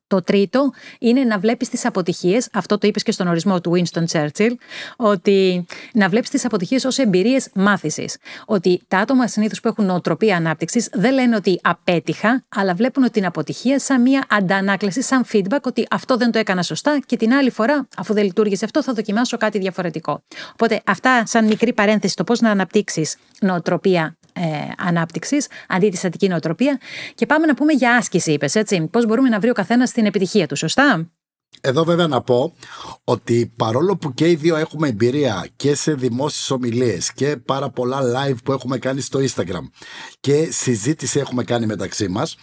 Το 0.08 0.22
τρίτο 0.22 0.72
είναι 1.00 1.24
να 1.24 1.40
βλέπεις 1.40 1.70
τις 1.70 1.86
αποτυχίες, 1.86 2.50
αυτό 2.54 2.78
το 2.78 2.88
είπες 2.88 3.04
και 3.04 3.12
στον 3.12 3.28
ορισμό 3.28 3.62
του 3.62 3.72
Winston 3.76 4.04
Churchill, 4.12 4.52
ότι 4.96 5.66
να 5.94 6.10
βλέπεις 6.10 6.30
τις 6.30 6.46
αποτυχίες 6.46 6.86
ως 6.86 6.98
εμπειρίες 6.98 7.50
μάθησης. 7.54 8.18
Ότι 8.46 8.82
τα 8.88 8.98
άτομα 8.98 9.28
συνήθως 9.28 9.60
που 9.60 9.68
έχουν 9.68 9.86
νοοτροπία 9.86 10.36
ανάπτυξης 10.36 10.90
δεν 10.94 11.14
λένε 11.14 11.36
ότι 11.36 11.60
απέτυχα, 11.64 12.44
αλλά 12.50 12.74
βλέπουν 12.74 13.04
ότι 13.04 13.12
την 13.12 13.26
αποτυχία 13.26 13.80
σαν 13.80 14.02
μια 14.02 14.26
αντανάκλαση, 14.30 15.02
σαν 15.02 15.26
feedback, 15.32 15.62
ότι 15.62 15.88
αυτό 15.90 16.18
δεν 16.18 16.32
το 16.32 16.40
έκανα 16.40 16.64
σωστά 16.64 17.00
και 17.06 17.18
την 17.18 17.34
άλλη 17.34 17.50
φορά, 17.50 17.88
αφού 17.98 18.14
δεν 18.14 18.24
λειτουργήσε 18.24 18.66
αυτό, 18.66 18.84
θα 18.84 18.94
δοκιμάσω 18.94 19.38
κάτι 19.38 19.60
διαφορετικό. 19.60 20.24
Οπότε 20.52 20.82
αυτά 20.86 21.24
σαν 21.26 21.46
μικρή 21.46 21.74
παρένθεση 21.74 22.16
το 22.16 22.24
πώς 22.24 22.40
να 22.40 22.50
αναπτύξεις 22.52 23.18
νοοτροπία 23.42 24.18
ε, 24.34 24.42
ανάπτυξης, 24.78 25.48
αντί 25.68 25.90
της 25.90 26.00
στατική 26.00 26.28
νοοτροπία. 26.28 26.80
Και 27.16 27.26
πάμε 27.26 27.46
να 27.46 27.54
πούμε 27.54 27.74
για 27.74 27.96
άσκηση, 27.96 28.32
είπες 28.32 28.56
έτσι. 28.56 28.88
Πώς 28.92 29.06
μπορούμε 29.06 29.30
να 29.30 29.40
βρει 29.40 29.50
ο 29.50 29.54
καθένας 29.54 29.92
την 29.96 30.06
επιτυχία 30.06 30.48
του, 30.48 30.56
σωστά; 30.56 31.12
Εδώ 31.62 31.84
βέβαια 31.84 32.08
να 32.08 32.22
πω 32.22 32.54
ότι 33.04 33.54
παρόλο 33.56 33.98
που 33.98 34.14
και 34.14 34.30
οι 34.30 34.36
δύο 34.36 34.56
έχουμε 34.56 34.88
εμπειρία 34.88 35.48
και 35.56 35.76
σε 35.76 35.94
δημόσιες 35.94 36.52
ομιλίες 36.52 37.14
και 37.14 37.38
πάρα 37.38 37.70
πολλά 37.70 38.02
live 38.02 38.38
που 38.44 38.52
έχουμε 38.52 38.78
κάνει 38.78 39.02
στο 39.02 39.20
Instagram 39.20 39.70
και 40.20 40.52
συζήτηση 40.52 41.20
έχουμε 41.20 41.44
κάνει 41.44 41.66
μεταξύ 41.66 42.08
μας, 42.08 42.36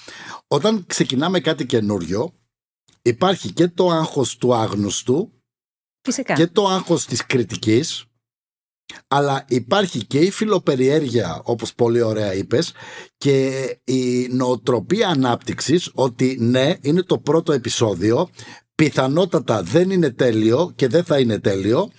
όταν 0.46 0.84
ξεκινάμε 0.86 1.40
κάτι 1.40 1.66
καινούριο 1.66 2.32
υπάρχει 3.02 3.52
και 3.52 3.68
το 3.68 3.90
άγχος 3.90 4.36
του 4.36 4.54
άγνωστου 4.54 5.32
Φυσικά. 6.02 6.34
και 6.34 6.46
το 6.46 6.66
άγχος 6.66 7.06
της 7.06 7.26
κριτικής 7.26 8.04
αλλά 9.09 9.45
υπάρχει 9.49 10.07
και 10.07 10.18
η 10.18 10.31
φιλοπεριέργεια 10.31 11.40
όπως 11.45 11.75
πολύ 11.75 12.01
ωραία 12.01 12.35
είπες 12.35 12.73
και 13.16 13.66
η 13.85 14.29
νοοτροπία 14.31 15.09
ανάπτυξης 15.09 15.90
ότι 15.95 16.37
ναι 16.40 16.75
είναι 16.81 17.03
το 17.03 17.18
πρώτο 17.18 17.53
επεισόδιο 17.53 18.31
πιθανότατα 18.75 19.62
δεν 19.62 19.90
είναι 19.90 20.11
τέλειο 20.11 20.73
και 20.75 20.88
δεν 20.88 21.05
θα 21.05 21.18
είναι 21.18 21.38
τέλειο 21.38 21.90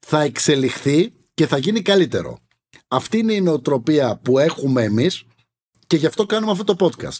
θα 0.00 0.22
εξελιχθεί 0.22 1.12
και 1.34 1.46
θα 1.46 1.58
γίνει 1.58 1.82
καλύτερο. 1.82 2.38
Αυτή 2.88 3.18
είναι 3.18 3.32
η 3.32 3.40
νοοτροπία 3.40 4.16
που 4.16 4.38
έχουμε 4.38 4.82
εμείς 4.82 5.24
και 5.86 5.96
γι' 5.96 6.06
αυτό 6.06 6.26
κάνουμε 6.26 6.52
αυτό 6.52 6.74
το 6.74 6.86
podcast 6.86 7.18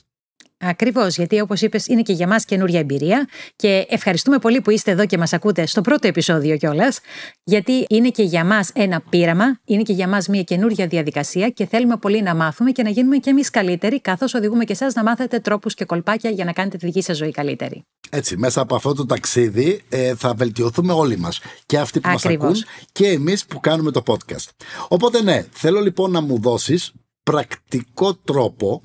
Ακριβώς, 0.61 1.17
γιατί 1.17 1.41
όπως 1.41 1.61
είπες, 1.61 1.87
είναι 1.87 2.03
και 2.03 2.13
για 2.13 2.29
μας 2.29 2.45
καινούρια 2.45 2.79
εμπειρία 2.79 3.29
και 3.57 3.87
ευχαριστούμε 3.89 4.39
πολύ 4.39 4.61
που 4.61 4.71
είστε 4.71 4.91
εδώ 4.91 5.07
και 5.07 5.19
μας 5.19 5.33
ακούτε 5.33 5.67
στο 5.67 5.81
πρώτο 5.81 6.07
επεισόδιο 6.07 6.57
κιόλας, 6.57 7.01
γιατί 7.45 7.87
είναι 7.89 8.09
και 8.09 8.23
για 8.23 8.45
μας 8.45 8.71
ένα 8.75 9.03
πείραμα, 9.11 9.61
είναι 9.65 9.83
και 9.83 9.93
για 9.93 10.09
μας 10.09 10.29
μια 10.29 10.43
καινούρια 10.43 10.87
διαδικασία 10.87 11.49
και 11.49 11.67
θέλουμε 11.67 11.97
πολύ 11.97 12.23
να 12.23 12.35
μάθουμε 12.35 12.71
και 12.71 12.83
να 12.83 12.91
γίνουμε 12.91 13.17
κι 13.17 13.29
εμείς 13.29 13.51
καλύτεροι, 13.51 14.01
καθώς 14.01 14.35
οδηγούμε 14.35 14.65
και 14.65 14.73
εσάς 14.73 14.95
να 14.95 15.03
μάθετε 15.03 15.39
τρόπους 15.39 15.75
και 15.75 15.85
κολπάκια 15.85 16.31
για 16.31 16.45
να 16.45 16.53
κάνετε 16.53 16.77
τη 16.77 16.87
δική 16.87 17.03
σας 17.03 17.17
ζωή 17.17 17.31
καλύτερη. 17.31 17.85
Έτσι, 18.11 18.37
μέσα 18.37 18.61
από 18.61 18.75
αυτό 18.75 18.95
το 18.95 19.07
ταξίδι 19.07 19.83
ε, 19.89 20.15
θα 20.15 20.35
βελτιωθούμε 20.35 20.93
όλοι 20.93 21.19
μας. 21.19 21.41
Και 21.67 21.79
αυτοί 21.79 22.01
που 22.01 22.09
μας 22.09 22.27
ακούν 22.27 22.55
και 22.93 23.07
εμείς 23.07 23.47
που 23.47 23.61
κάνουμε 23.61 23.91
το 23.91 24.03
podcast. 24.07 24.49
Οπότε, 24.89 25.23
ναι, 25.23 25.47
θέλω 25.51 25.81
λοιπόν 25.81 26.11
να 26.11 26.21
μου 26.21 26.41
δώσεις 26.41 26.93
πρακτικό 27.23 28.15
τρόπο 28.15 28.83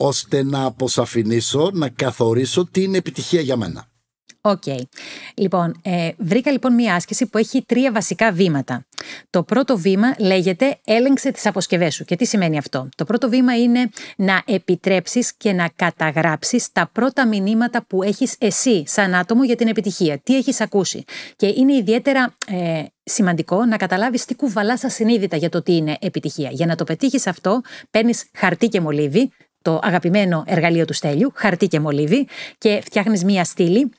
ώστε 0.00 0.42
να 0.42 0.64
αποσαφηνίσω, 0.64 1.70
να 1.72 1.88
καθορίσω 1.88 2.68
τι 2.70 2.82
είναι 2.82 2.96
επιτυχία 2.96 3.40
για 3.40 3.56
μένα. 3.56 3.88
OK. 4.40 4.62
Okay. 4.66 4.80
Λοιπόν, 5.34 5.80
ε, 5.82 6.10
βρήκα 6.18 6.50
λοιπόν 6.50 6.74
μία 6.74 6.94
άσκηση 6.94 7.26
που 7.26 7.38
έχει 7.38 7.62
τρία 7.66 7.92
βασικά 7.92 8.32
βήματα. 8.32 8.86
Το 9.30 9.42
πρώτο 9.42 9.78
βήμα 9.78 10.14
λέγεται 10.18 10.78
έλεγξε 10.84 11.30
τις 11.30 11.46
αποσκευές 11.46 11.94
σου. 11.94 12.04
Και 12.04 12.16
τι 12.16 12.24
σημαίνει 12.24 12.58
αυτό; 12.58 12.88
Το 12.96 13.04
πρώτο 13.04 13.28
βήμα 13.28 13.58
είναι 13.58 13.90
να 14.16 14.42
επιτρέψεις 14.46 15.34
και 15.36 15.52
να 15.52 15.68
καταγράψεις 15.76 16.72
τα 16.72 16.90
πρώτα 16.92 17.26
μηνύματα 17.26 17.84
που 17.86 18.02
έχεις 18.02 18.34
εσύ 18.38 18.82
σαν 18.86 19.14
άτομο 19.14 19.44
για 19.44 19.56
την 19.56 19.68
επιτυχία. 19.68 20.18
Τι 20.18 20.36
έχεις 20.36 20.60
ακούσει; 20.60 21.04
Και 21.36 21.46
είναι 21.46 21.74
ιδιαίτερα 21.74 22.34
ε, 22.46 22.84
σημαντικό 23.02 23.64
να 23.64 23.76
καταλάβεις 23.76 24.24
τι 24.24 24.34
κουβαλάς 24.34 24.84
ασυνείδητα 24.84 25.36
για 25.36 25.48
το 25.48 25.62
τι 25.62 25.76
είναι 25.76 25.96
επιτυχία. 26.00 26.50
Για 26.52 26.66
να 26.66 26.74
το 26.74 26.84
πετύχεις 26.84 27.26
αυτό 27.26 27.60
παίρνεις 27.90 28.30
χαρτί 28.34 28.68
και 28.68 28.80
μολύβι, 28.80 29.30
το 29.62 29.78
αγαπημένο 29.82 30.44
εργαλείο 30.46 30.84
του 30.84 30.92
Στέλιου, 30.92 31.32
χαρτί 31.34 31.66
και 31.66 31.80
μολύβι, 31.80 32.26
και 32.58 32.80
φτιάχνεις 32.84 33.24
μία 33.24 33.44
στήλη. 33.44 33.90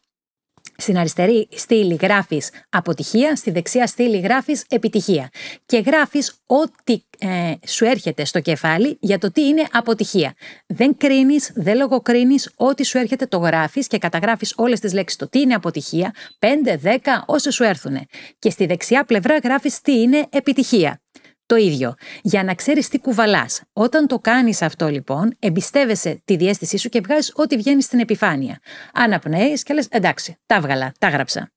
Στην 0.78 0.98
αριστερή 0.98 1.48
στήλη 1.52 1.98
γράφεις 2.02 2.52
αποτυχία, 2.70 3.36
στη 3.36 3.52
δεξιά 3.52 3.88
στήλη 3.88 4.20
γράφεις 4.20 4.66
επιτυχία. 4.70 5.30
Και 5.66 5.78
γράφεις 5.80 6.34
ό,τι 6.46 7.02
ε, 7.18 7.54
σου 7.68 7.86
έρχεται 7.86 8.26
στο 8.26 8.40
κεφάλι 8.40 8.98
για 9.00 9.18
το 9.18 9.32
τι 9.32 9.48
είναι 9.48 9.68
αποτυχία. 9.72 10.34
Δεν 10.68 10.98
κρίνεις, 10.98 11.52
δεν 11.56 11.78
λογοκρίνεις, 11.78 12.52
ό,τι 12.56 12.86
σου 12.86 12.98
έρχεται 12.98 13.26
το 13.26 13.38
γράφεις 13.38 13.88
και 13.88 13.98
καταγράφεις 13.98 14.54
όλες 14.58 14.80
τις 14.80 14.94
λέξεις 14.94 15.18
το 15.18 15.30
τι 15.30 15.40
είναι 15.40 15.54
αποτυχία, 15.54 16.14
5, 16.40 16.78
10, 16.84 17.24
όσο 17.26 17.52
σου 17.52 17.64
έρθουν. 17.64 18.08
Και 18.40 18.50
στη 18.50 18.66
δεξιά 18.66 19.04
πλευρά 19.04 19.38
γράφεις 19.38 19.82
τι 19.82 20.02
είναι 20.02 20.28
επιτυχία 20.30 21.02
το 21.50 21.56
ίδιο. 21.56 21.94
Για 22.22 22.44
να 22.44 22.54
ξέρεις 22.54 22.88
τι 22.88 23.00
κουβαλάς. 23.00 23.62
Όταν 23.74 24.08
το 24.08 24.20
κάνεις 24.20 24.62
αυτό 24.62 24.88
λοιπόν, 24.88 25.36
εμπιστεύεσαι 25.40 26.22
τη 26.26 26.36
διέστησή 26.36 26.78
σου 26.78 26.90
και 26.90 27.02
βγάζεις 27.02 27.32
ό,τι 27.36 27.58
βγαίνει 27.58 27.82
στην 27.82 28.00
επιφάνεια. 28.00 28.60
Αναπνέεις 28.94 29.64
και 29.64 29.74
λες: 29.74 29.88
Εντάξει, 29.90 30.38
τα 30.46 30.62
βγαλά, 30.62 30.92
τα 31.00 31.10
γράψα. 31.10 31.52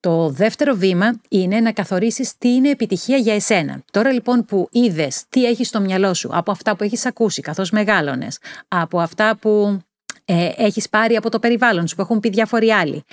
Το 0.00 0.30
δεύτερο 0.30 0.74
βήμα 0.74 1.20
είναι 1.28 1.60
να 1.60 1.72
καθορίσεις 1.72 2.38
τι 2.38 2.48
είναι 2.48 2.70
επιτυχία 2.70 3.16
για 3.16 3.34
εσένα. 3.34 3.82
Τώρα 3.90 4.12
λοιπόν 4.12 4.44
που 4.44 4.68
είδες 4.70 5.24
τι 5.28 5.44
έχεις 5.44 5.68
στο 5.68 5.80
μυαλό 5.80 6.14
σου 6.14 6.28
από 6.32 6.50
αυτά 6.50 6.76
που 6.76 6.84
έχεις 6.84 7.06
ακούσει 7.06 7.40
καθώς 7.40 7.70
μεγάλωνες, 7.70 8.38
από 8.68 9.00
αυτά 9.00 9.36
που 9.36 9.80
ε, 10.24 10.48
έχεις 10.56 10.88
πάρει 10.88 11.16
από 11.16 11.30
το 11.30 11.38
περιβάλλον 11.38 11.86
σου 11.86 11.94
που 11.94 12.02
έχουν 12.02 12.20
πει 12.20 12.28
διάφοροι 12.28 12.70
άλλοι, 12.70 13.04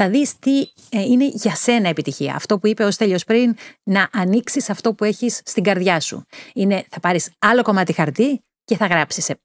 θα 0.00 0.08
δεις 0.08 0.38
τι 0.38 0.60
ε, 0.88 1.02
είναι 1.02 1.26
για 1.26 1.54
σένα 1.54 1.88
επιτυχία. 1.88 2.34
Αυτό 2.34 2.58
που 2.58 2.66
είπε 2.66 2.84
ο 2.84 2.90
Στέλιος 2.90 3.24
πριν, 3.24 3.56
να 3.82 4.08
ανοίξεις 4.12 4.70
αυτό 4.70 4.94
που 4.94 5.04
έχεις 5.04 5.40
στην 5.44 5.62
καρδιά 5.62 6.00
σου. 6.00 6.24
Είναι, 6.54 6.84
θα 6.90 7.00
πάρεις 7.00 7.30
άλλο 7.38 7.62
κομμάτι 7.62 7.92
χαρτί 7.92 8.40
και 8.64 8.76
θα 8.76 8.86
γράψεις. 8.86 9.28
Ε, 9.28 9.40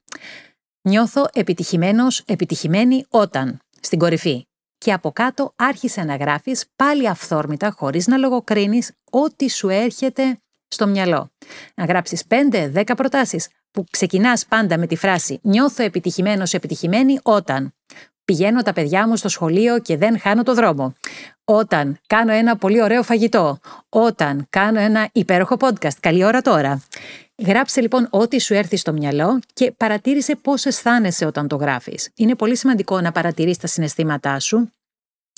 Νιώθω 0.82 1.26
επιτυχημένος, 1.34 2.20
επιτυχημένη 2.20 3.06
όταν, 3.10 3.60
στην 3.80 4.00
κορυφή. 4.00 4.46
Και 4.78 4.94
από 4.94 5.12
κάτω 5.12 5.54
άρχισε 5.56 6.04
να 6.04 6.16
γράφεις 6.16 6.66
πάλι 6.76 7.08
αυθόρμητα, 7.08 7.72
χωρίς 7.78 8.08
να 8.08 8.18
λογοκρίνεις, 8.18 8.92
ό,τι 9.10 9.50
σου 9.50 9.70
έρχεται 9.70 10.42
στο 10.68 10.88
μυαλό. 10.88 11.32
Να 11.76 11.86
γράψεις 11.86 12.24
5-10 12.28 12.84
προτάσεις 12.96 13.48
που 13.72 13.84
ξεκινάς 13.92 14.46
πάντα 14.46 14.78
με 14.78 14.88
τη 14.88 14.96
φράση 14.96 15.40
«Νιώθω 15.44 15.84
επιτυχημένος, 15.84 16.54
επιτυχημένη 16.54 17.20
όταν» 17.24 17.74
πηγαίνω 18.26 18.62
τα 18.62 18.74
παιδιά 18.74 19.08
μου 19.08 19.16
στο 19.16 19.30
σχολείο 19.30 19.80
και 19.80 19.98
δεν 19.98 20.20
χάνω 20.20 20.44
το 20.44 20.54
δρόμο. 20.54 20.94
Όταν 21.44 22.00
κάνω 22.08 22.32
ένα 22.32 22.58
πολύ 22.58 22.82
ωραίο 22.82 23.04
φαγητό. 23.04 23.60
Όταν 23.90 24.48
κάνω 24.50 24.80
ένα 24.80 25.10
υπέροχο 25.12 25.56
podcast. 25.60 25.98
Καλή 26.00 26.24
ώρα 26.24 26.42
τώρα. 26.42 26.82
Γράψε 27.46 27.82
λοιπόν 27.82 28.08
ό,τι 28.10 28.42
σου 28.42 28.54
έρθει 28.54 28.78
στο 28.78 28.94
μυαλό 28.94 29.40
και 29.54 29.72
παρατήρησε 29.72 30.36
πώς 30.36 30.66
αισθάνεσαι 30.66 31.26
όταν 31.26 31.48
το 31.48 31.56
γράφεις. 31.56 32.10
Είναι 32.16 32.36
πολύ 32.36 32.58
σημαντικό 32.58 33.02
να 33.02 33.12
παρατηρείς 33.12 33.58
τα 33.58 33.68
συναισθήματά 33.68 34.40
σου 34.40 34.72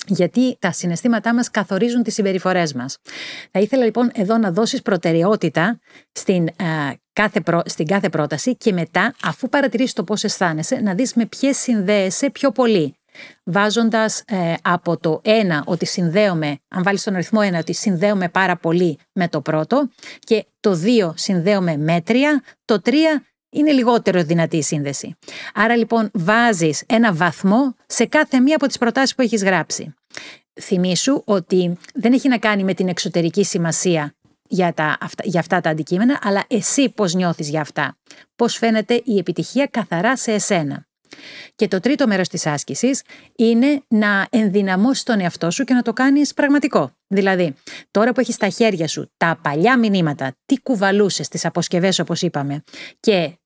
γιατί 0.06 0.56
τα 0.58 0.72
συναισθήματά 0.72 1.34
μας 1.34 1.50
καθορίζουν 1.50 2.02
τις 2.02 2.14
συμπεριφορές 2.14 2.72
μας. 2.72 2.98
Θα 3.50 3.60
ήθελα 3.60 3.84
λοιπόν 3.84 4.10
εδώ 4.14 4.38
να 4.38 4.52
δώσεις 4.52 4.82
προτεραιότητα 4.82 5.80
στην, 6.12 6.48
κάθε, 7.12 7.42
στην 7.64 7.86
κάθε 7.86 8.08
πρόταση 8.08 8.56
και 8.56 8.72
μετά, 8.72 9.14
αφού 9.22 9.48
παρατηρήσεις 9.48 9.92
το 9.92 10.04
πώς 10.04 10.24
αισθάνεσαι, 10.24 10.80
να 10.80 10.94
δεις 10.94 11.14
με 11.14 11.26
ποιες 11.26 11.56
συνδέεσαι 11.56 12.30
πιο 12.30 12.50
πολύ. 12.50 12.94
Βάζοντας 13.44 14.22
ε, 14.26 14.54
από 14.62 14.96
το 14.96 15.20
1 15.24 15.30
ότι 15.64 15.86
συνδέομαι, 15.86 16.58
αν 16.68 16.82
βάλεις 16.82 17.02
τον 17.02 17.14
αριθμό 17.14 17.40
1 17.40 17.58
ότι 17.58 17.72
συνδέομαι 17.72 18.28
πάρα 18.28 18.56
πολύ 18.56 18.98
με 19.12 19.28
το 19.28 19.40
πρώτο 19.40 19.88
και 20.18 20.46
το 20.60 20.80
2 21.08 21.12
συνδέομαι 21.14 21.76
με 21.76 22.02
3, 22.06 22.12
το 22.64 22.80
3 22.84 22.90
είναι 23.50 23.72
λιγότερο 23.72 24.22
δυνατή 24.22 24.56
η 24.56 24.62
σύνδεση. 24.62 25.16
Άρα 25.54 25.76
λοιπόν 25.76 26.10
βάζεις 26.12 26.82
ένα 26.86 27.12
βαθμό 27.12 27.74
σε 27.86 28.04
κάθε 28.06 28.40
μία 28.40 28.56
από 28.56 28.66
τις 28.66 28.78
προτάσεις 28.78 29.14
που 29.14 29.22
έχεις 29.22 29.44
γράψει. 29.44 29.94
Θυμήσου 30.60 31.22
ότι 31.24 31.78
δεν 31.94 32.12
έχει 32.12 32.28
να 32.28 32.38
κάνει 32.38 32.64
με 32.64 32.74
την 32.74 32.88
εξωτερική 32.88 33.44
σημασία 33.44 34.14
για, 34.48 34.72
τα, 34.74 34.98
για 35.22 35.40
αυτά 35.40 35.60
τα 35.60 35.70
αντικείμενα, 35.70 36.18
αλλά 36.22 36.44
εσύ 36.48 36.90
πώς 36.90 37.14
νιώθεις 37.14 37.48
για 37.48 37.60
αυτά. 37.60 37.96
Πώς 38.36 38.56
φαίνεται 38.56 39.02
η 39.04 39.18
επιτυχία 39.18 39.66
καθαρά 39.66 40.16
σε 40.16 40.32
εσένα. 40.32 40.85
Και 41.54 41.68
το 41.68 41.80
τρίτο 41.80 42.06
μέρος 42.06 42.28
της 42.28 42.46
άσκησης 42.46 43.02
είναι 43.36 43.82
να 43.88 44.26
ενδυναμώσεις 44.30 45.02
τον 45.02 45.20
εαυτό 45.20 45.50
σου 45.50 45.64
και 45.64 45.74
να 45.74 45.82
το 45.82 45.92
κάνεις 45.92 46.34
πραγματικό. 46.34 46.90
Δηλαδή, 47.06 47.54
τώρα 47.90 48.12
που 48.12 48.20
έχεις 48.20 48.34
στα 48.34 48.48
χέρια 48.48 48.88
σου 48.88 49.10
τα 49.16 49.38
παλιά 49.42 49.78
μηνύματα, 49.78 50.36
τι 50.46 50.60
κουβαλούσες 50.60 51.26
στις 51.26 51.44
αποσκευές 51.44 51.98
όπως 51.98 52.22
είπαμε 52.22 52.62
και 53.00 53.38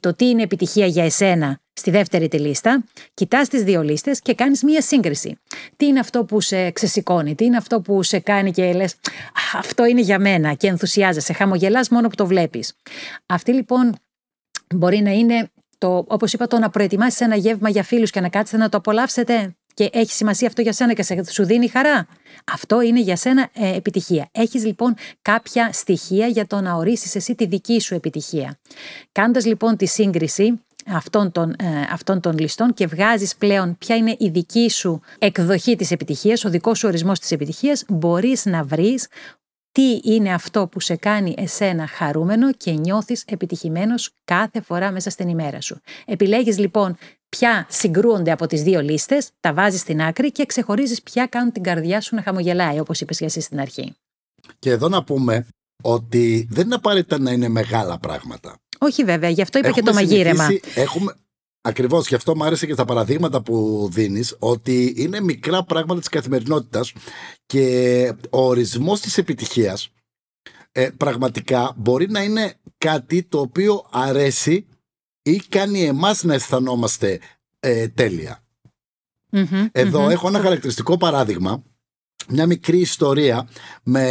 το 0.00 0.14
τι 0.14 0.28
είναι 0.28 0.42
επιτυχία 0.42 0.86
για 0.86 1.04
εσένα 1.04 1.60
στη 1.72 1.90
δεύτερη 1.90 2.28
τη 2.28 2.38
λίστα, 2.38 2.84
κοιτάς 3.14 3.48
τις 3.48 3.62
δύο 3.62 3.82
λίστες 3.82 4.20
και 4.20 4.34
κάνεις 4.34 4.62
μία 4.62 4.82
σύγκριση. 4.82 5.38
Τι 5.76 5.86
είναι 5.86 6.00
αυτό 6.00 6.24
που 6.24 6.40
σε 6.40 6.70
ξεσηκώνει, 6.70 7.34
τι 7.34 7.44
είναι 7.44 7.56
αυτό 7.56 7.80
που 7.80 8.02
σε 8.02 8.18
κάνει 8.18 8.50
και 8.50 8.72
λες 8.72 8.94
αυτό 9.52 9.84
είναι 9.84 10.00
για 10.00 10.18
μένα 10.18 10.54
και 10.54 10.66
ενθουσιάζεσαι, 10.66 11.32
χαμογελάς 11.32 11.88
μόνο 11.88 12.08
που 12.08 12.14
το 12.14 12.26
βλέπεις. 12.26 12.76
Αυτή 13.26 13.52
λοιπόν 13.52 13.94
μπορεί 14.74 14.98
να 14.98 15.10
είναι 15.10 15.50
το, 15.78 16.04
όπως 16.08 16.32
είπα, 16.32 16.46
το 16.46 16.58
να 16.58 16.70
προετοιμάσεις 16.70 17.20
ένα 17.20 17.36
γεύμα 17.36 17.68
για 17.68 17.82
φίλους 17.82 18.10
και 18.10 18.20
να 18.20 18.28
κάτσετε 18.28 18.62
να 18.62 18.68
το 18.68 18.76
απολαύσετε 18.76 19.56
και 19.74 19.90
έχει 19.92 20.12
σημασία 20.12 20.46
αυτό 20.48 20.62
για 20.62 20.72
σένα 20.72 20.92
και 20.92 21.24
σου 21.30 21.44
δίνει 21.44 21.68
χαρά. 21.68 22.06
Αυτό 22.52 22.80
είναι 22.80 23.00
για 23.00 23.16
σένα 23.16 23.48
ε, 23.52 23.76
επιτυχία. 23.76 24.28
Έχεις 24.32 24.64
λοιπόν 24.64 24.94
κάποια 25.22 25.72
στοιχεία 25.72 26.26
για 26.26 26.46
το 26.46 26.60
να 26.60 26.74
ορίσεις 26.74 27.14
εσύ 27.14 27.34
τη 27.34 27.46
δική 27.46 27.80
σου 27.80 27.94
επιτυχία. 27.94 28.58
Κάνοντας 29.12 29.46
λοιπόν 29.46 29.76
τη 29.76 29.86
σύγκριση 29.86 30.60
αυτών 30.86 31.32
των, 31.32 31.50
ε, 31.50 31.64
αυτών 31.92 32.20
των 32.20 32.38
ληστών 32.38 32.74
και 32.74 32.86
βγάζεις 32.86 33.36
πλέον 33.36 33.78
ποια 33.78 33.96
είναι 33.96 34.16
η 34.18 34.28
δική 34.28 34.70
σου 34.70 35.00
εκδοχή 35.18 35.76
της 35.76 35.90
επιτυχίας, 35.90 36.44
ο 36.44 36.50
δικός 36.50 36.78
σου 36.78 36.88
ορισμός 36.88 37.18
της 37.18 37.30
επιτυχίας, 37.30 37.84
μπορείς 37.88 38.44
να 38.44 38.64
βρεις 38.64 39.08
τι 39.76 40.00
είναι 40.02 40.32
αυτό 40.32 40.66
που 40.66 40.80
σε 40.80 40.96
κάνει 40.96 41.34
εσένα 41.36 41.86
χαρούμενο 41.86 42.52
και 42.52 42.70
νιώθεις 42.70 43.24
επιτυχημένος 43.26 44.10
κάθε 44.24 44.60
φορά 44.60 44.90
μέσα 44.90 45.10
στην 45.10 45.28
ημέρα 45.28 45.60
σου; 45.60 45.80
Επιλέγεις 46.06 46.58
λοιπόν 46.58 46.96
ποια 47.28 47.66
συγκρούονται 47.68 48.30
από 48.30 48.46
τις 48.46 48.62
δύο 48.62 48.80
λίστες, 48.80 49.30
τα 49.40 49.52
βάζεις 49.54 49.80
στην 49.80 50.02
άκρη 50.02 50.32
και 50.32 50.46
ξεχωρίζεις 50.46 51.02
ποια 51.02 51.26
κάνουν 51.26 51.52
την 51.52 51.62
καρδιά 51.62 52.00
σου 52.00 52.14
να 52.14 52.22
χαμογελάει, 52.22 52.78
όπως 52.78 53.00
είπες 53.00 53.18
και 53.18 53.24
εσύ 53.24 53.40
στην 53.40 53.60
αρχή. 53.60 53.94
Και 54.58 54.70
εδώ 54.70 54.88
να 54.88 55.04
πούμε 55.04 55.46
ότι 55.82 56.48
δεν 56.50 56.64
είναι 56.64 56.74
απαραίτητα 56.74 57.18
να 57.18 57.30
είναι 57.30 57.48
μεγάλα 57.48 57.98
πράγματα. 57.98 58.56
Όχι 58.78 59.04
βέβαια, 59.04 59.30
γι' 59.30 59.42
αυτό 59.42 59.58
είπα 59.58 59.70
και 59.70 59.82
το 59.82 59.92
μαγείρεμα. 59.92 60.48
Έχουμε, 60.74 61.14
Ακριβώς, 61.66 62.08
γι' 62.08 62.14
αυτό 62.14 62.36
μου 62.36 62.44
άρεσε 62.44 62.66
και 62.66 62.74
τα 62.74 62.84
παραδείγματα 62.84 63.42
που 63.42 63.88
δίνεις, 63.92 64.36
ότι 64.38 64.94
είναι 64.96 65.20
μικρά 65.20 65.64
πράγματα 65.64 66.00
της 66.00 66.08
καθημερινότητας 66.08 66.92
και 67.46 68.14
ο 68.30 68.46
ορισμός 68.46 69.00
της 69.00 69.18
επιτυχίας 69.18 69.88
ε, 70.72 70.88
πραγματικά 70.96 71.72
μπορεί 71.76 72.10
να 72.10 72.22
είναι 72.22 72.54
κάτι 72.78 73.22
το 73.22 73.40
οποίο 73.40 73.86
αρέσει 73.90 74.66
ή 75.22 75.36
κάνει 75.36 75.82
εμάς 75.84 76.22
να 76.22 76.34
αισθανόμαστε 76.34 77.20
ε, 77.60 77.88
τελεια 77.88 78.44
εδω 79.72 80.08
έχω 80.08 80.28
ένα 80.28 80.40
χαρακτηριστικό 80.40 80.96
παράδειγμα 80.96 81.62
μια 82.28 82.46
μικρή 82.46 82.78
ιστορία 82.78 83.48
με 83.82 84.04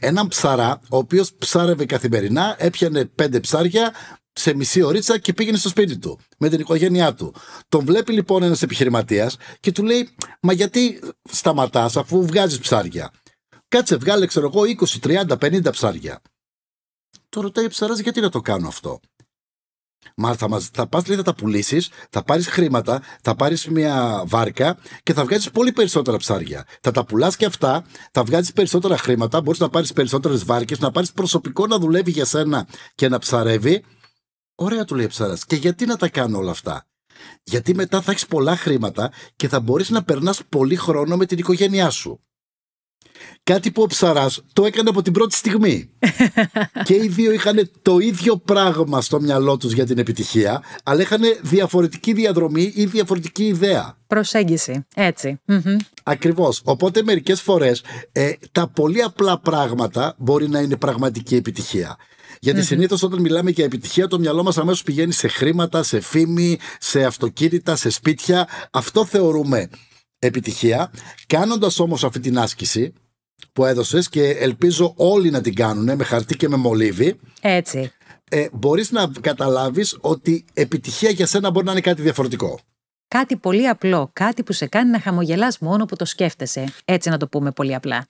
έναν 0.00 0.28
ψαρά 0.28 0.80
ο 0.88 0.96
οποίος 0.96 1.32
ψάρευε 1.34 1.84
καθημερινά, 1.84 2.56
έπιανε 2.58 3.04
πέντε 3.04 3.40
ψάρια 3.40 3.92
σε 4.32 4.54
μισή 4.54 4.82
ωρίτσα 4.82 5.18
και 5.18 5.32
πήγαινε 5.32 5.56
στο 5.56 5.68
σπίτι 5.68 5.98
του 5.98 6.18
με 6.38 6.48
την 6.48 6.60
οικογένειά 6.60 7.14
του. 7.14 7.34
Τον 7.68 7.84
βλέπει 7.84 8.12
λοιπόν 8.12 8.42
ένας 8.42 8.62
επιχειρηματίας 8.62 9.36
και 9.60 9.72
του 9.72 9.82
λέει 9.82 10.08
«Μα 10.40 10.52
γιατί 10.52 11.00
σταματάς 11.30 11.96
αφού 11.96 12.26
βγάζεις 12.26 12.58
ψάρια» 12.58 13.12
Κάτσε, 13.70 13.96
βγάλε, 13.96 14.26
ξέρω 14.26 14.50
εγώ, 14.54 14.62
20, 14.62 15.26
30, 15.28 15.38
50 15.38 15.70
ψάρια. 15.70 16.20
Το 17.28 17.40
ρωτάει 17.40 17.64
ο 17.64 17.68
ψαράς 17.68 17.98
γιατί 17.98 18.20
να 18.20 18.28
το 18.28 18.40
κάνω 18.40 18.68
αυτό; 18.68 19.00
Μα 20.16 20.34
θα, 20.34 20.48
μας, 20.48 20.70
θα 20.72 20.86
πας 20.86 21.06
λέει 21.06 21.16
θα 21.16 21.22
τα 21.22 21.34
πουλήσεις, 21.34 21.90
θα 22.10 22.22
πάρεις 22.22 22.46
χρήματα, 22.48 23.02
θα 23.22 23.34
πάρεις 23.34 23.66
μια 23.66 24.22
βάρκα 24.26 24.78
και 25.02 25.12
θα 25.12 25.24
βγάζεις 25.24 25.50
πολύ 25.50 25.72
περισσότερα 25.72 26.16
ψάρια. 26.16 26.66
Θα 26.80 26.90
τα 26.90 27.04
πουλάς 27.04 27.36
και 27.36 27.44
αυτά, 27.44 27.84
θα 28.12 28.24
βγάζεις 28.24 28.52
περισσότερα 28.52 28.96
χρήματα, 28.96 29.40
μπορείς 29.40 29.60
να 29.60 29.68
πάρεις 29.68 29.92
περισσότερες 29.92 30.44
βάρκες, 30.44 30.78
να 30.78 30.90
πάρεις 30.90 31.12
προσωπικό 31.12 31.66
να 31.66 31.78
δουλεύει 31.78 32.10
για 32.10 32.24
σένα 32.24 32.66
και 32.94 33.08
να 33.08 33.18
ψαρεύει. 33.18 33.84
Ωραία 34.62 34.84
του 34.84 34.94
λέει 34.94 35.04
ο 35.04 35.08
ψαράς. 35.08 35.44
Και 35.44 35.56
γιατί 35.56 35.86
να 35.86 35.96
τα 35.96 36.08
κάνω 36.08 36.38
όλα 36.38 36.50
αυτά; 36.50 36.86
Γιατί 37.42 37.74
μετά 37.74 38.00
θα 38.00 38.10
έχεις 38.10 38.26
πολλά 38.26 38.56
χρήματα 38.56 39.12
και 39.36 39.48
θα 39.48 39.60
μπορείς 39.60 39.90
να 39.90 40.02
περνάς 40.02 40.40
πολύ 40.48 40.76
χρόνο 40.76 41.16
με 41.16 41.26
την 41.26 41.38
οικογένειά 41.38 41.90
σου. 41.90 42.20
Κάτι 43.42 43.70
που 43.70 43.82
ο 43.82 43.86
Ψαράς 43.86 44.42
το 44.52 44.64
έκανε 44.64 44.88
από 44.88 45.02
την 45.02 45.12
πρώτη 45.12 45.34
στιγμή. 45.34 45.90
και 46.84 46.94
οι 46.94 47.08
δύο 47.08 47.32
είχαν 47.32 47.70
το 47.82 47.98
ίδιο 47.98 48.36
πράγμα 48.36 49.00
στο 49.00 49.20
μυαλό 49.20 49.56
τους 49.56 49.72
για 49.72 49.86
την 49.86 49.98
επιτυχία, 49.98 50.62
αλλά 50.84 51.00
είχαν 51.00 51.22
διαφορετική 51.42 52.12
διαδρομή 52.12 52.72
ή 52.74 52.84
διαφορετική 52.84 53.44
ιδέα. 53.46 53.96
Προσέγγιση. 54.06 54.86
Έτσι. 54.94 55.40
Ακριβώς. 56.02 56.60
Οπότε 56.64 57.02
μερικές 57.02 57.40
φορές 57.40 57.82
ε, 58.12 58.32
τα 58.52 58.68
πολύ 58.68 59.02
απλά 59.02 59.38
πράγματα 59.40 60.14
μπορεί 60.18 60.48
να 60.48 60.60
είναι 60.60 60.76
πραγματική 60.76 61.36
επιτυχία. 61.36 61.96
Γιατί 62.42 62.60
mm-hmm. 62.60 62.66
συνήθως 62.66 63.02
όταν 63.02 63.20
μιλάμε 63.20 63.50
για 63.50 63.64
επιτυχία, 63.64 64.06
το 64.06 64.18
μυαλό 64.18 64.42
μας 64.42 64.58
αμέσως 64.58 64.82
πηγαίνει 64.82 65.12
σε 65.12 65.28
χρήματα, 65.28 65.82
σε 65.82 66.00
φήμη, 66.00 66.58
σε 66.80 67.04
αυτοκίνητα, 67.04 67.76
σε 67.76 67.90
σπίτια. 67.90 68.48
Αυτό 68.70 69.04
θεωρούμε 69.04 69.68
επιτυχία. 70.18 70.90
Κάνοντας 71.26 71.78
όμως 71.78 72.04
αυτή 72.04 72.20
την 72.20 72.38
άσκηση, 72.38 72.92
που 73.52 73.64
έδωσες 73.64 74.08
και 74.08 74.28
ελπίζω 74.28 74.92
όλοι 74.96 75.30
να 75.30 75.40
την 75.40 75.54
κάνουν 75.54 75.96
με 75.96 76.04
χαρτί 76.04 76.36
και 76.36 76.48
με 76.48 76.56
μολύβι. 76.56 77.18
Έτσι. 77.40 77.92
Ε, 78.30 78.46
μπορείς 78.52 78.90
να 78.90 79.10
καταλάβεις 79.20 79.96
ότι 80.00 80.44
επιτυχία 80.52 81.10
για 81.10 81.26
σένα 81.26 81.50
μπορεί 81.50 81.66
να 81.66 81.72
είναι 81.72 81.80
κάτι 81.80 82.02
διαφορετικό. 82.02 82.60
Κάτι 83.14 83.36
πολύ 83.36 83.68
απλό, 83.68 84.10
κάτι 84.12 84.42
που 84.42 84.52
σε 84.52 84.66
κάνει 84.66 84.90
να 84.90 85.00
χαμογελάς 85.00 85.58
μόνο 85.58 85.84
που 85.84 85.96
το 85.96 86.04
σκέφτεσαι. 86.04 86.64
Έτσι 86.84 87.08
να 87.08 87.16
το 87.16 87.26
πούμε 87.26 87.50
πολύ 87.50 87.74
απλά. 87.74 88.06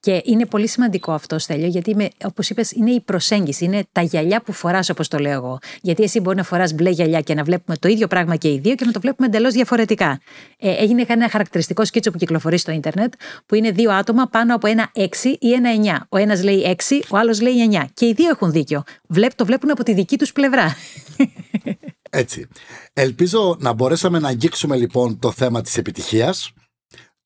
Και 0.00 0.22
είναι 0.24 0.46
πολύ 0.46 0.68
σημαντικό 0.68 1.12
αυτό, 1.12 1.38
Στέλιο, 1.38 1.66
γιατί 1.66 2.10
όπως 2.24 2.50
είπες, 2.50 2.70
είναι 2.72 2.90
η 2.90 3.00
προσέγγιση, 3.00 3.64
είναι 3.64 3.84
τα 3.92 4.00
γυαλιά 4.00 4.42
που 4.42 4.52
φοράς, 4.52 4.90
όπως 4.90 5.08
το 5.08 5.18
λέω 5.18 5.32
εγώ. 5.32 5.58
Γιατί 5.80 6.02
εσύ 6.02 6.20
μπορεί 6.20 6.36
να 6.36 6.42
φοράς 6.42 6.72
μπλε 6.72 6.90
γυαλιά 6.90 7.20
και 7.20 7.34
να 7.34 7.42
βλέπουμε 7.42 7.76
το 7.76 7.88
ίδιο 7.88 8.06
πράγμα 8.06 8.36
και 8.36 8.48
οι 8.48 8.58
δύο 8.58 8.74
και 8.74 8.84
να 8.84 8.92
το 8.92 9.00
βλέπουμε 9.00 9.26
εντελώς 9.26 9.52
διαφορετικά. 9.52 10.20
Ε, 10.58 10.70
έγινε 10.70 11.04
ένα 11.08 11.28
χαρακτηριστικό 11.28 11.84
σκίτσο 11.84 12.10
που 12.10 12.18
κυκλοφορεί 12.18 12.58
στο 12.58 12.72
ίντερνετ, 12.72 13.12
που 13.46 13.54
είναι 13.54 13.70
δύο 13.70 13.92
άτομα 13.92 14.26
πάνω 14.26 14.54
από 14.54 14.66
ένα 14.66 14.90
6 14.94 15.06
ή 15.38 15.52
ένα 15.52 16.00
9. 16.00 16.06
Ο 16.08 16.16
ένας 16.16 16.42
λέει 16.42 16.76
6, 16.88 17.00
ο 17.10 17.16
άλλος 17.16 17.40
λέει 17.40 17.54
9. 17.72 17.84
Και 17.94 18.06
οι 18.06 18.12
δύο 18.12 18.28
έχουν 18.28 18.52
δίκιο. 18.52 18.82
Βλέπ, 19.08 19.34
το 19.34 19.44
βλέπουν 19.44 19.70
από 19.70 19.82
τη 19.82 19.94
δική 19.94 20.18
τους 20.18 20.32
πλευρά. 20.32 20.76
Έτσι. 22.16 22.48
Ελπίζω 22.92 23.56
να 23.60 23.72
μπορέσαμε 23.72 24.18
να 24.18 24.28
αγγίξουμε 24.28 24.76
λοιπόν 24.76 25.18
το 25.18 25.30
θέμα 25.30 25.60
της 25.60 25.76
επιτυχίας. 25.76 26.52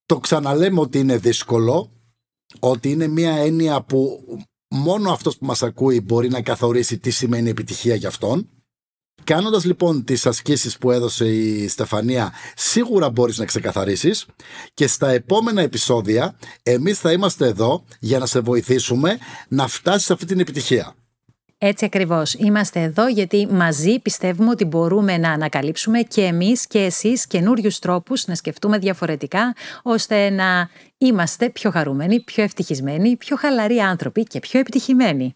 Το 0.07 0.18
ξαναλέμε 0.18 0.81
ότι 0.81 0.98
είναι 0.98 1.16
δύσκολο, 1.16 1.92
ότι 2.59 2.90
είναι 2.90 3.07
μια 3.07 3.33
έννοια 3.33 3.83
που 3.83 4.24
μόνο 4.68 5.12
αυτός 5.12 5.37
που 5.37 5.46
μας 5.46 5.62
ακούει 5.62 6.00
μπορεί 6.00 6.29
να 6.29 6.42
καθορίσει 6.42 6.98
τι 6.98 7.11
σημαίνει 7.11 7.48
επιτυχία 7.48 7.94
για 7.94 8.09
αυτόν. 8.09 8.48
Κάνοντας 9.24 9.64
λοιπόν 9.64 10.05
τις 10.05 10.26
ασκήσεις 10.26 10.79
που 10.79 10.90
έδωσε 10.90 11.29
η 11.29 11.68
Στεφανία 11.68 12.33
σίγουρα 12.57 13.11
μπορείς 13.11 13.38
να 13.38 13.44
ξεκαθαρίσεις 13.44 14.26
και 14.74 14.87
στα 14.87 15.11
επόμενα 15.11 15.62
επεισόδια 15.62 16.38
εμείς 16.62 16.98
θα 16.98 17.12
είμαστε 17.12 17.46
εδώ 17.46 17.85
για 18.00 18.18
να 18.18 18.26
σε 18.26 18.40
βοηθήσουμε 18.40 19.18
να 19.48 19.66
φτάσεις 19.66 20.07
σε 20.07 20.12
αυτή 20.12 20.24
την 20.24 20.40
επιτυχία. 20.40 20.94
Έτσι 21.62 21.85
ακριβώς. 21.85 22.35
Είμαστε 22.35 22.81
εδώ 22.81 23.09
γιατί 23.09 23.49
μαζί 23.51 23.99
πιστεύουμε 23.99 24.51
ότι 24.51 24.64
μπορούμε 24.64 25.18
να 25.18 25.31
ανακαλύψουμε 25.31 26.01
και 26.01 26.23
εμείς 26.23 26.66
και 26.66 26.79
εσείς 26.79 27.27
καινούριους 27.27 27.79
τρόπους 27.79 28.27
να 28.27 28.35
σκεφτούμε 28.35 28.79
διαφορετικά 28.79 29.55
ώστε 29.83 30.31
να 30.31 30.68
είμαστε 30.99 31.51
πιο 31.51 31.70
χαρούμενοι, 31.70 32.20
πιο 32.20 32.42
ευτυχισμένοι, 32.42 33.16
πιο 33.16 33.37
χαλαροί 33.37 33.79
άνθρωποι 33.79 34.23
και 34.23 34.38
πιο 34.38 34.61
επιτυχημένοι. 34.61 35.35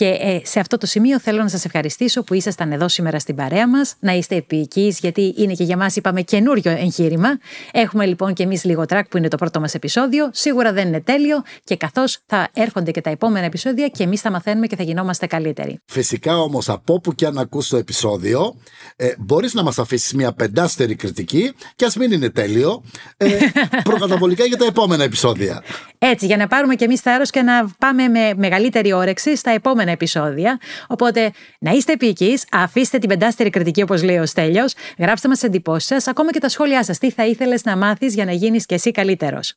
Και 0.00 0.06
ε, 0.06 0.40
σε 0.44 0.60
αυτό 0.60 0.78
το 0.78 0.86
σημείο 0.86 1.20
θέλω 1.20 1.42
να 1.42 1.48
σας 1.48 1.64
ευχαριστήσω 1.64 2.22
που 2.22 2.34
ήσασταν 2.34 2.72
εδώ 2.72 2.88
σήμερα 2.88 3.18
στην 3.18 3.34
παρέα 3.34 3.68
μας, 3.68 3.94
να 4.00 4.12
είστε 4.12 4.34
επίοικείς 4.34 4.98
γιατί 4.98 5.34
είναι 5.36 5.52
και 5.52 5.64
για 5.64 5.76
μας 5.76 5.96
είπαμε 5.96 6.22
καινούριο 6.22 6.70
εγχείρημα. 6.70 7.38
Έχουμε 7.72 8.06
λοιπόν 8.06 8.32
και 8.32 8.42
εμείς 8.42 8.64
λίγο 8.64 8.86
τρακ 8.86 9.08
που 9.08 9.16
είναι 9.16 9.28
το 9.28 9.36
πρώτο 9.36 9.60
μας 9.60 9.74
επεισόδιο, 9.74 10.30
σίγουρα 10.32 10.72
δεν 10.72 10.86
είναι 10.86 11.00
τέλειο 11.00 11.42
και 11.64 11.76
καθώς 11.76 12.18
θα 12.26 12.48
έρχονται 12.52 12.90
και 12.90 13.00
τα 13.00 13.10
επόμενα 13.10 13.46
επεισόδια 13.46 13.88
και 13.88 14.02
εμείς 14.02 14.20
θα 14.20 14.30
μαθαίνουμε 14.30 14.66
και 14.66 14.76
θα 14.76 14.82
γινόμαστε 14.82 15.26
καλύτεροι. 15.26 15.80
Φυσικά 15.84 16.38
όμως 16.38 16.68
από 16.68 16.94
όπου 16.94 17.14
και 17.14 17.26
αν 17.26 17.38
ακούς 17.38 17.68
το 17.68 17.76
επεισόδιο 17.76 18.56
ε, 18.96 19.12
μπορείς 19.18 19.54
να 19.54 19.62
μας 19.62 19.78
αφήσεις 19.78 20.12
μια 20.14 20.32
πεντάστερη 20.32 20.94
κριτική 20.94 21.52
και 21.76 21.84
ας 21.84 21.96
μην 21.96 22.12
είναι 22.12 22.30
τέλειο, 22.30 22.82
ε, 23.16 23.28
προκαταβολικά 23.88 24.44
για 24.44 24.56
τα 24.56 24.64
επόμενα 24.64 25.04
επεισόδια. 25.04 25.62
Έτσι, 25.98 26.26
για 26.26 26.36
να 26.36 26.46
πάρουμε 26.46 26.74
και 26.74 26.84
εμείς 26.84 27.00
θάρρος 27.00 27.30
και 27.30 27.42
να 27.42 27.68
πάμε 27.78 28.08
με 28.08 28.34
μεγαλύτερη 28.36 28.92
όρεξη 28.92 29.36
στα 29.36 29.50
επόμενα 29.50 29.89
επεισόδια. 29.90 30.60
Οπότε 30.86 31.32
να 31.60 31.70
είστε 31.70 31.92
επίκη, 31.92 32.38
αφήστε 32.50 32.98
την 32.98 33.08
πεντάστερη 33.08 33.50
κριτική 33.50 33.82
όπως 33.82 34.02
λέει 34.02 34.18
ο 34.18 34.26
Στέλιος, 34.26 34.74
γράψτε 34.98 35.28
μας 35.28 35.38
τι 35.38 35.46
εντυπώσεις 35.46 35.88
σας, 35.88 36.06
ακόμα 36.06 36.30
και 36.30 36.38
τα 36.40 36.48
σχόλιά 36.48 36.84
σας. 36.84 36.98
Τι 36.98 37.10
θα 37.10 37.26
ήθελες 37.26 37.64
να 37.64 37.76
μάθεις 37.76 38.14
για 38.14 38.24
να 38.24 38.32
γίνεις 38.32 38.66
και 38.66 38.74
εσύ 38.74 38.90
καλύτερος. 38.90 39.54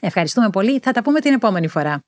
Ευχαριστούμε 0.00 0.50
πολύ. 0.50 0.78
Θα 0.82 0.92
τα 0.92 1.02
πούμε 1.02 1.20
την 1.20 1.32
επόμενη 1.32 1.68
φορά. 1.68 2.00